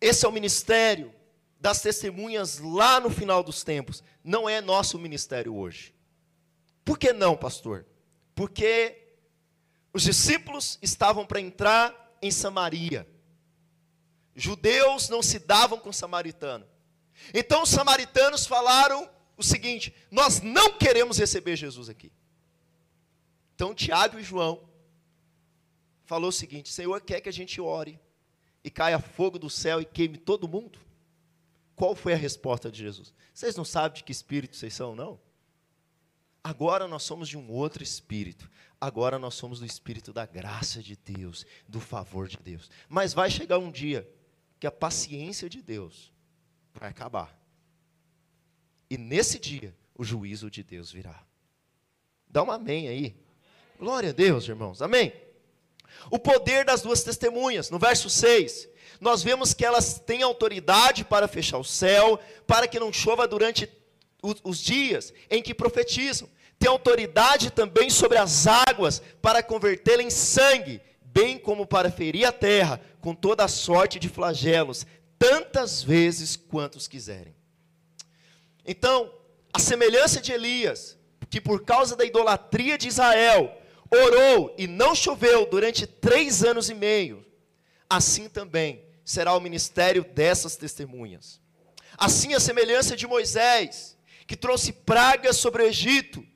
Esse 0.00 0.26
é 0.26 0.28
o 0.28 0.32
ministério 0.32 1.14
das 1.58 1.80
testemunhas 1.80 2.58
lá 2.58 2.98
no 2.98 3.08
final 3.08 3.42
dos 3.42 3.62
tempos. 3.62 4.02
Não 4.22 4.48
é 4.48 4.60
nosso 4.60 4.98
ministério 4.98 5.54
hoje. 5.54 5.94
Por 6.84 6.98
que 6.98 7.12
não, 7.12 7.36
pastor? 7.36 7.86
Porque 8.34 9.01
os 9.92 10.02
discípulos 10.02 10.78
estavam 10.80 11.26
para 11.26 11.40
entrar 11.40 12.16
em 12.20 12.30
Samaria. 12.30 13.06
Judeus 14.34 15.08
não 15.08 15.22
se 15.22 15.38
davam 15.38 15.78
com 15.78 15.92
samaritano. 15.92 16.66
Então 17.34 17.62
os 17.62 17.68
samaritanos 17.68 18.46
falaram 18.46 19.08
o 19.36 19.42
seguinte: 19.42 19.94
nós 20.10 20.40
não 20.40 20.72
queremos 20.78 21.18
receber 21.18 21.56
Jesus 21.56 21.88
aqui. 21.88 22.10
Então 23.54 23.74
Tiago 23.74 24.18
e 24.18 24.22
João 24.22 24.66
falou 26.04 26.30
o 26.30 26.32
seguinte: 26.32 26.72
Senhor 26.72 27.00
quer 27.02 27.20
que 27.20 27.28
a 27.28 27.32
gente 27.32 27.60
ore 27.60 28.00
e 28.64 28.70
caia 28.70 28.98
fogo 28.98 29.38
do 29.38 29.50
céu 29.50 29.80
e 29.80 29.84
queime 29.84 30.16
todo 30.16 30.48
mundo? 30.48 30.78
Qual 31.76 31.94
foi 31.94 32.12
a 32.12 32.16
resposta 32.16 32.70
de 32.70 32.78
Jesus? 32.78 33.12
Vocês 33.34 33.56
não 33.56 33.64
sabem 33.64 33.96
de 33.96 34.04
que 34.04 34.12
espírito 34.12 34.56
vocês 34.56 34.72
são, 34.72 34.94
não? 34.94 35.20
Agora 36.44 36.88
nós 36.88 37.04
somos 37.04 37.28
de 37.28 37.38
um 37.38 37.50
outro 37.50 37.82
espírito. 37.82 38.50
Agora 38.80 39.18
nós 39.18 39.34
somos 39.34 39.60
do 39.60 39.66
espírito 39.66 40.12
da 40.12 40.26
graça 40.26 40.82
de 40.82 40.96
Deus, 40.96 41.46
do 41.68 41.80
favor 41.80 42.26
de 42.26 42.36
Deus. 42.38 42.68
Mas 42.88 43.14
vai 43.14 43.30
chegar 43.30 43.58
um 43.58 43.70
dia 43.70 44.08
que 44.58 44.66
a 44.66 44.72
paciência 44.72 45.48
de 45.48 45.62
Deus 45.62 46.12
vai 46.74 46.88
acabar. 46.88 47.38
E 48.90 48.98
nesse 48.98 49.38
dia 49.38 49.74
o 49.94 50.04
juízo 50.04 50.50
de 50.50 50.62
Deus 50.62 50.90
virá. 50.90 51.24
Dá 52.28 52.42
um 52.42 52.50
amém 52.50 52.88
aí. 52.88 53.16
Glória 53.78 54.10
a 54.10 54.12
Deus, 54.12 54.48
irmãos. 54.48 54.82
Amém. 54.82 55.12
O 56.10 56.18
poder 56.18 56.64
das 56.64 56.82
duas 56.82 57.04
testemunhas, 57.04 57.70
no 57.70 57.78
verso 57.78 58.08
6, 58.10 58.68
nós 59.00 59.22
vemos 59.22 59.52
que 59.54 59.64
elas 59.64 59.98
têm 59.98 60.22
autoridade 60.22 61.04
para 61.04 61.28
fechar 61.28 61.58
o 61.58 61.64
céu, 61.64 62.18
para 62.46 62.66
que 62.66 62.80
não 62.80 62.92
chova 62.92 63.28
durante 63.28 63.66
os 64.22 64.58
dias 64.58 65.12
em 65.28 65.42
que 65.42 65.54
profetizam. 65.54 66.28
Tem 66.58 66.68
autoridade 66.68 67.50
também 67.50 67.90
sobre 67.90 68.18
as 68.18 68.46
águas 68.46 69.02
para 69.20 69.42
convertê-la 69.42 70.02
em 70.02 70.10
sangue, 70.10 70.80
bem 71.04 71.38
como 71.38 71.66
para 71.66 71.90
ferir 71.90 72.24
a 72.24 72.32
terra 72.32 72.80
com 73.00 73.14
toda 73.14 73.44
a 73.44 73.48
sorte 73.48 73.98
de 73.98 74.08
flagelos, 74.08 74.86
tantas 75.18 75.82
vezes 75.82 76.36
quantos 76.36 76.86
quiserem. 76.86 77.34
Então, 78.64 79.12
a 79.52 79.58
semelhança 79.58 80.20
de 80.20 80.32
Elias, 80.32 80.96
que 81.28 81.40
por 81.40 81.64
causa 81.64 81.96
da 81.96 82.04
idolatria 82.04 82.78
de 82.78 82.88
Israel, 82.88 83.60
orou 83.90 84.54
e 84.56 84.66
não 84.66 84.94
choveu 84.94 85.44
durante 85.46 85.86
três 85.86 86.44
anos 86.44 86.70
e 86.70 86.74
meio, 86.74 87.26
assim 87.90 88.28
também 88.28 88.84
será 89.04 89.34
o 89.34 89.40
ministério 89.40 90.04
dessas 90.04 90.56
testemunhas. 90.56 91.40
Assim, 91.98 92.34
a 92.34 92.40
semelhança 92.40 92.96
de 92.96 93.06
Moisés, 93.06 93.91
que 94.26 94.36
trouxe 94.36 94.72
pragas 94.72 95.36
sobre 95.36 95.62
o 95.62 95.66
Egito, 95.66 96.26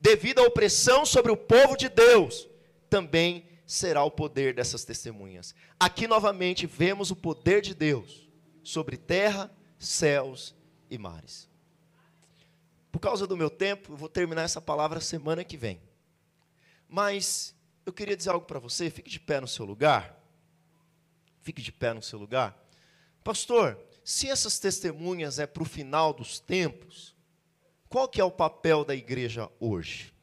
devido 0.00 0.40
à 0.40 0.42
opressão 0.42 1.04
sobre 1.04 1.32
o 1.32 1.36
povo 1.36 1.76
de 1.76 1.88
Deus, 1.88 2.48
também 2.88 3.46
será 3.66 4.04
o 4.04 4.10
poder 4.10 4.54
dessas 4.54 4.84
testemunhas. 4.84 5.54
Aqui 5.78 6.06
novamente 6.06 6.66
vemos 6.66 7.10
o 7.10 7.16
poder 7.16 7.60
de 7.60 7.74
Deus 7.74 8.28
sobre 8.62 8.96
terra, 8.96 9.50
céus 9.78 10.54
e 10.88 10.96
mares. 10.96 11.48
Por 12.92 13.00
causa 13.00 13.26
do 13.26 13.36
meu 13.36 13.50
tempo, 13.50 13.92
eu 13.92 13.96
vou 13.96 14.08
terminar 14.08 14.42
essa 14.42 14.60
palavra 14.60 15.00
semana 15.00 15.44
que 15.44 15.56
vem. 15.56 15.80
Mas 16.88 17.54
eu 17.84 17.92
queria 17.92 18.16
dizer 18.16 18.30
algo 18.30 18.46
para 18.46 18.58
você, 18.58 18.88
fique 18.88 19.10
de 19.10 19.20
pé 19.20 19.40
no 19.40 19.48
seu 19.48 19.64
lugar. 19.64 20.16
Fique 21.42 21.60
de 21.60 21.72
pé 21.72 21.92
no 21.92 22.02
seu 22.02 22.18
lugar. 22.18 22.56
Pastor, 23.22 23.78
se 24.04 24.30
essas 24.30 24.58
testemunhas 24.58 25.40
é 25.40 25.46
para 25.46 25.62
o 25.62 25.66
final 25.66 26.12
dos 26.12 26.38
tempos, 26.38 27.15
qual 27.88 28.08
que 28.08 28.20
é 28.20 28.24
o 28.24 28.30
papel 28.30 28.84
da 28.84 28.94
igreja 28.94 29.50
hoje? 29.60 30.14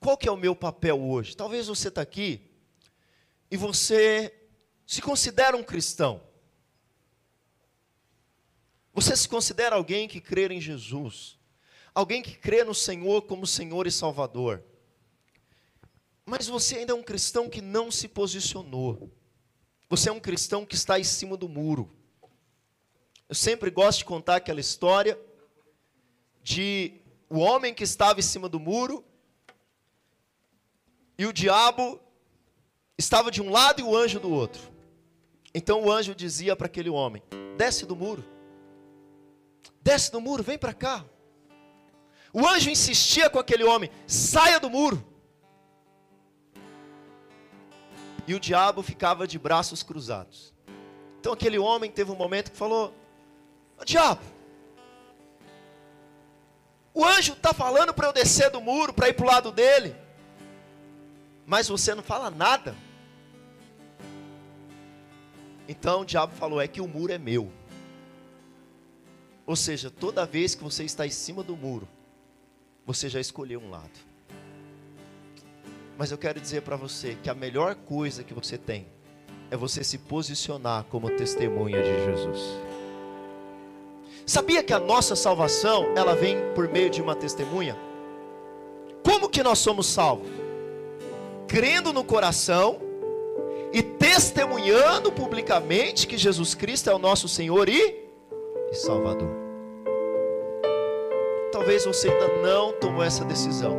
Qual 0.00 0.16
que 0.16 0.28
é 0.28 0.32
o 0.32 0.36
meu 0.36 0.54
papel 0.54 1.00
hoje? 1.00 1.36
Talvez 1.36 1.66
você 1.66 1.88
está 1.88 2.00
aqui 2.00 2.40
e 3.50 3.56
você 3.56 4.34
se 4.86 5.02
considera 5.02 5.56
um 5.56 5.62
cristão. 5.62 6.22
Você 8.92 9.16
se 9.16 9.28
considera 9.28 9.76
alguém 9.76 10.08
que 10.08 10.20
crê 10.20 10.46
em 10.48 10.60
Jesus, 10.60 11.38
alguém 11.94 12.22
que 12.22 12.36
crê 12.36 12.64
no 12.64 12.74
Senhor 12.74 13.22
como 13.22 13.46
Senhor 13.46 13.86
e 13.86 13.92
Salvador. 13.92 14.62
Mas 16.24 16.46
você 16.46 16.78
ainda 16.78 16.92
é 16.92 16.96
um 16.96 17.02
cristão 17.02 17.48
que 17.48 17.62
não 17.62 17.90
se 17.90 18.06
posicionou. 18.06 19.10
Você 19.88 20.10
é 20.10 20.12
um 20.12 20.20
cristão 20.20 20.66
que 20.66 20.74
está 20.74 20.98
em 20.98 21.04
cima 21.04 21.36
do 21.36 21.48
muro. 21.48 21.96
Eu 23.28 23.34
sempre 23.34 23.70
gosto 23.70 23.98
de 23.98 24.04
contar 24.04 24.36
aquela 24.36 24.60
história 24.60 25.18
de 26.48 26.94
o 27.28 27.40
homem 27.40 27.74
que 27.74 27.84
estava 27.84 28.18
em 28.20 28.22
cima 28.22 28.48
do 28.48 28.58
muro 28.58 29.04
e 31.18 31.26
o 31.26 31.32
diabo 31.32 32.00
estava 32.96 33.30
de 33.30 33.42
um 33.42 33.50
lado 33.50 33.80
e 33.80 33.84
o 33.84 33.94
anjo 33.94 34.18
do 34.18 34.32
outro. 34.32 34.62
Então 35.54 35.84
o 35.84 35.92
anjo 35.92 36.14
dizia 36.14 36.56
para 36.56 36.64
aquele 36.64 36.88
homem: 36.88 37.22
desce 37.58 37.84
do 37.84 37.94
muro, 37.94 38.24
desce 39.82 40.10
do 40.10 40.22
muro, 40.22 40.42
vem 40.42 40.56
para 40.56 40.72
cá. 40.72 41.04
O 42.32 42.46
anjo 42.46 42.70
insistia 42.70 43.28
com 43.28 43.38
aquele 43.38 43.64
homem: 43.64 43.90
saia 44.06 44.58
do 44.58 44.70
muro. 44.70 45.04
E 48.26 48.34
o 48.34 48.40
diabo 48.40 48.82
ficava 48.82 49.26
de 49.26 49.38
braços 49.38 49.82
cruzados. 49.82 50.54
Então 51.20 51.34
aquele 51.34 51.58
homem 51.58 51.90
teve 51.90 52.10
um 52.10 52.16
momento 52.16 52.50
que 52.52 52.56
falou: 52.56 52.94
diabo, 53.84 54.37
o 57.00 57.04
anjo 57.04 57.32
está 57.32 57.54
falando 57.54 57.94
para 57.94 58.08
eu 58.08 58.12
descer 58.12 58.50
do 58.50 58.60
muro, 58.60 58.92
para 58.92 59.08
ir 59.08 59.14
para 59.14 59.24
o 59.24 59.28
lado 59.28 59.50
dele 59.50 59.94
mas 61.48 61.66
você 61.66 61.94
não 61.94 62.02
fala 62.02 62.30
nada. 62.30 62.76
Então 65.66 66.02
o 66.02 66.04
diabo 66.04 66.34
falou: 66.36 66.60
é 66.60 66.68
que 66.68 66.78
o 66.78 66.86
muro 66.86 67.10
é 67.10 67.16
meu. 67.16 67.50
Ou 69.46 69.56
seja, 69.56 69.90
toda 69.90 70.26
vez 70.26 70.54
que 70.54 70.62
você 70.62 70.84
está 70.84 71.06
em 71.06 71.10
cima 71.10 71.42
do 71.42 71.56
muro, 71.56 71.88
você 72.84 73.08
já 73.08 73.18
escolheu 73.18 73.60
um 73.60 73.70
lado. 73.70 73.98
Mas 75.96 76.10
eu 76.10 76.18
quero 76.18 76.38
dizer 76.38 76.60
para 76.60 76.76
você 76.76 77.16
que 77.22 77.30
a 77.30 77.34
melhor 77.34 77.74
coisa 77.74 78.22
que 78.22 78.34
você 78.34 78.58
tem 78.58 78.86
é 79.50 79.56
você 79.56 79.82
se 79.82 79.96
posicionar 79.96 80.84
como 80.84 81.08
testemunha 81.16 81.82
de 81.82 82.04
Jesus. 82.04 82.67
Sabia 84.28 84.62
que 84.62 84.72
a 84.72 84.78
nossa 84.78 85.16
salvação, 85.16 85.86
ela 85.96 86.14
vem 86.14 86.36
por 86.54 86.68
meio 86.68 86.88
de 86.88 87.02
uma 87.02 87.16
testemunha? 87.16 87.76
Como 89.02 89.28
que 89.28 89.42
nós 89.42 89.58
somos 89.58 89.86
salvos? 89.86 90.28
crendo 91.48 91.92
no 91.92 92.04
coração 92.04 92.78
e 93.72 93.82
testemunhando 93.82 95.10
publicamente 95.10 96.06
que 96.06 96.18
Jesus 96.18 96.54
Cristo 96.54 96.90
é 96.90 96.94
o 96.94 96.98
nosso 96.98 97.26
Senhor 97.26 97.68
e, 97.68 98.06
Salvador. 98.72 99.30
Talvez 101.50 101.86
você 101.86 102.10
ainda 102.10 102.28
não 102.42 102.72
tomou 102.74 103.02
essa 103.02 103.24
decisão, 103.24 103.74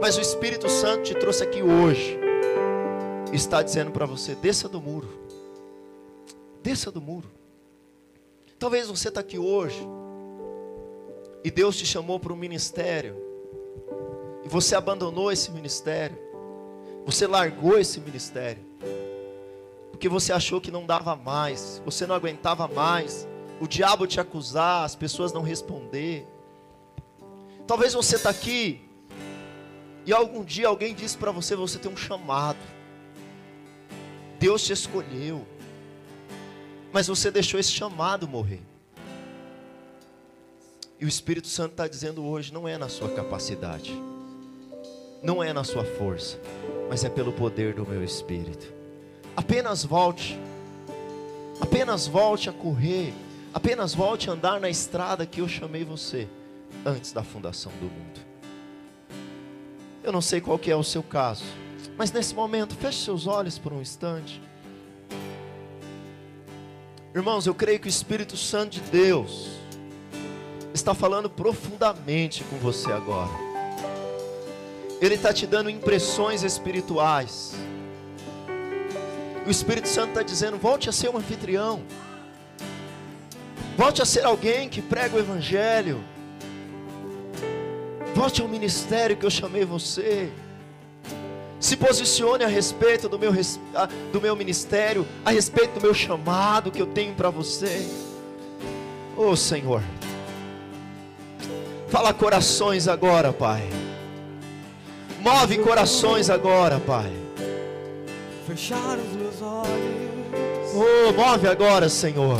mas 0.00 0.16
o 0.16 0.20
Espírito 0.20 0.68
Santo 0.68 1.02
te 1.02 1.14
trouxe 1.14 1.42
aqui 1.42 1.60
hoje, 1.60 2.18
está 3.32 3.60
dizendo 3.62 3.90
para 3.90 4.06
você: 4.06 4.34
desça 4.36 4.68
do 4.68 4.80
muro, 4.80 5.08
desça 6.62 6.90
do 6.90 7.00
muro. 7.00 7.35
Talvez 8.58 8.88
você 8.88 9.08
está 9.08 9.20
aqui 9.20 9.38
hoje 9.38 9.86
e 11.44 11.50
Deus 11.50 11.76
te 11.76 11.84
chamou 11.84 12.18
para 12.18 12.32
um 12.32 12.36
ministério 12.36 13.16
e 14.44 14.48
você 14.48 14.74
abandonou 14.74 15.30
esse 15.30 15.50
ministério. 15.50 16.16
Você 17.04 17.26
largou 17.26 17.78
esse 17.78 18.00
ministério. 18.00 18.64
Porque 19.90 20.08
você 20.08 20.32
achou 20.32 20.60
que 20.60 20.70
não 20.70 20.86
dava 20.86 21.14
mais, 21.14 21.80
você 21.84 22.06
não 22.06 22.14
aguentava 22.14 22.66
mais. 22.66 23.28
O 23.60 23.66
diabo 23.66 24.06
te 24.06 24.20
acusar, 24.20 24.84
as 24.84 24.94
pessoas 24.94 25.32
não 25.32 25.42
responder. 25.42 26.26
Talvez 27.66 27.94
você 27.94 28.16
está 28.16 28.30
aqui 28.30 28.86
e 30.04 30.12
algum 30.12 30.44
dia 30.44 30.68
alguém 30.68 30.94
disse 30.94 31.18
para 31.18 31.30
você: 31.30 31.56
você 31.56 31.78
tem 31.78 31.90
um 31.90 31.96
chamado. 31.96 32.58
Deus 34.38 34.64
te 34.64 34.72
escolheu. 34.72 35.46
Mas 36.92 37.06
você 37.06 37.30
deixou 37.30 37.58
esse 37.58 37.70
chamado 37.70 38.26
morrer. 38.26 38.62
E 40.98 41.04
o 41.04 41.08
Espírito 41.08 41.48
Santo 41.48 41.72
está 41.72 41.86
dizendo 41.86 42.24
hoje: 42.24 42.52
não 42.52 42.66
é 42.66 42.78
na 42.78 42.88
sua 42.88 43.10
capacidade, 43.10 43.92
não 45.22 45.42
é 45.42 45.52
na 45.52 45.64
sua 45.64 45.84
força, 45.84 46.38
mas 46.88 47.04
é 47.04 47.08
pelo 47.08 47.32
poder 47.32 47.74
do 47.74 47.86
meu 47.86 48.02
espírito. 48.02 48.72
Apenas 49.36 49.84
volte, 49.84 50.38
apenas 51.60 52.06
volte 52.06 52.48
a 52.48 52.52
correr, 52.52 53.12
apenas 53.52 53.94
volte 53.94 54.30
a 54.30 54.32
andar 54.32 54.58
na 54.58 54.70
estrada 54.70 55.26
que 55.26 55.40
eu 55.42 55.48
chamei 55.48 55.84
você 55.84 56.26
antes 56.84 57.12
da 57.12 57.22
fundação 57.22 57.72
do 57.72 57.84
mundo. 57.84 58.20
Eu 60.02 60.12
não 60.12 60.22
sei 60.22 60.40
qual 60.40 60.58
que 60.58 60.70
é 60.70 60.76
o 60.76 60.84
seu 60.84 61.02
caso, 61.02 61.44
mas 61.98 62.12
nesse 62.12 62.34
momento, 62.34 62.74
feche 62.74 63.04
seus 63.04 63.26
olhos 63.26 63.58
por 63.58 63.72
um 63.72 63.82
instante. 63.82 64.40
Irmãos, 67.16 67.46
eu 67.46 67.54
creio 67.54 67.80
que 67.80 67.86
o 67.86 67.88
Espírito 67.88 68.36
Santo 68.36 68.72
de 68.72 68.80
Deus 68.90 69.48
está 70.74 70.92
falando 70.92 71.30
profundamente 71.30 72.44
com 72.44 72.58
você 72.58 72.92
agora. 72.92 73.30
Ele 75.00 75.14
está 75.14 75.32
te 75.32 75.46
dando 75.46 75.70
impressões 75.70 76.42
espirituais. 76.42 77.54
O 79.46 79.50
Espírito 79.50 79.88
Santo 79.88 80.10
está 80.10 80.22
dizendo: 80.22 80.58
volte 80.58 80.90
a 80.90 80.92
ser 80.92 81.08
um 81.08 81.16
anfitrião. 81.16 81.82
Volte 83.78 84.02
a 84.02 84.04
ser 84.04 84.26
alguém 84.26 84.68
que 84.68 84.82
prega 84.82 85.16
o 85.16 85.18
Evangelho. 85.18 86.04
Volte 88.14 88.42
ao 88.42 88.48
ministério 88.48 89.16
que 89.16 89.24
eu 89.24 89.30
chamei 89.30 89.64
você. 89.64 90.30
Se 91.58 91.76
posicione 91.76 92.44
a 92.44 92.48
respeito 92.48 93.08
do 93.08 93.18
meu, 93.18 93.32
do 94.12 94.20
meu 94.20 94.36
ministério, 94.36 95.06
a 95.24 95.30
respeito 95.30 95.78
do 95.78 95.80
meu 95.80 95.94
chamado 95.94 96.70
que 96.70 96.80
eu 96.80 96.86
tenho 96.86 97.14
para 97.14 97.30
você. 97.30 97.88
Oh 99.16 99.34
Senhor, 99.34 99.82
fala 101.88 102.12
corações 102.12 102.86
agora, 102.86 103.32
Pai. 103.32 103.66
Move 105.20 105.58
corações 105.58 106.28
agora, 106.28 106.78
Pai. 106.78 107.10
Fechar 108.46 108.98
os 108.98 109.12
meus 109.20 109.42
olhos. 109.42 110.72
Oh, 110.74 111.12
move 111.12 111.48
agora, 111.48 111.88
Senhor. 111.88 112.38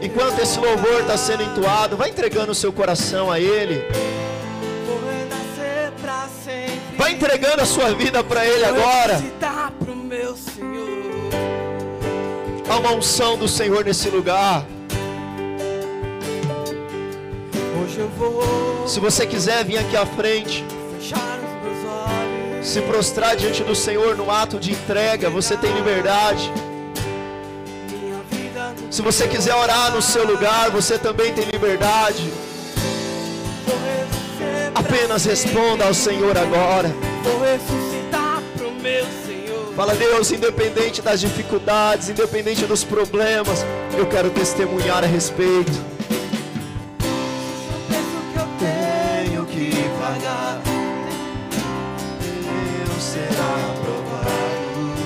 Enquanto 0.00 0.38
esse 0.40 0.58
louvor 0.58 1.02
está 1.02 1.18
sendo 1.18 1.42
entoado, 1.42 1.96
vai 1.96 2.08
entregando 2.08 2.52
o 2.52 2.54
seu 2.54 2.72
coração 2.72 3.30
a 3.30 3.38
Ele. 3.38 3.82
Vai 6.98 7.12
entregando 7.12 7.62
a 7.62 7.64
sua 7.64 7.94
vida 7.94 8.24
para 8.24 8.44
Ele 8.44 8.64
agora. 8.64 9.22
Há 12.68 12.76
uma 12.76 12.92
unção 12.92 13.38
do 13.38 13.46
Senhor 13.46 13.84
nesse 13.84 14.08
lugar. 14.10 14.66
Se 18.84 18.98
você 18.98 19.26
quiser 19.26 19.64
vir 19.64 19.78
aqui 19.78 19.96
à 19.96 20.04
frente, 20.04 20.64
se 22.62 22.80
prostrar 22.82 23.36
diante 23.36 23.62
do 23.62 23.76
Senhor 23.76 24.16
no 24.16 24.28
ato 24.30 24.58
de 24.58 24.72
entrega, 24.72 25.30
você 25.30 25.56
tem 25.56 25.72
liberdade. 25.72 26.52
Se 28.90 29.00
você 29.02 29.28
quiser 29.28 29.54
orar 29.54 29.92
no 29.92 30.02
seu 30.02 30.26
lugar, 30.26 30.70
você 30.70 30.98
também 30.98 31.32
tem 31.32 31.44
liberdade. 31.44 32.28
Apenas 34.88 35.26
responda 35.26 35.84
ao 35.84 35.92
Senhor 35.92 36.36
agora. 36.36 36.88
Vou 37.22 37.40
ressuscitar 37.40 38.42
pro 38.56 38.72
meu 38.72 39.04
Senhor. 39.26 39.74
Fala, 39.76 39.94
Deus, 39.94 40.32
independente 40.32 41.02
das 41.02 41.20
dificuldades, 41.20 42.08
independente 42.08 42.64
dos 42.64 42.84
problemas, 42.84 43.66
eu 43.98 44.06
quero 44.06 44.30
testemunhar 44.30 45.04
a 45.04 45.06
respeito. 45.06 45.97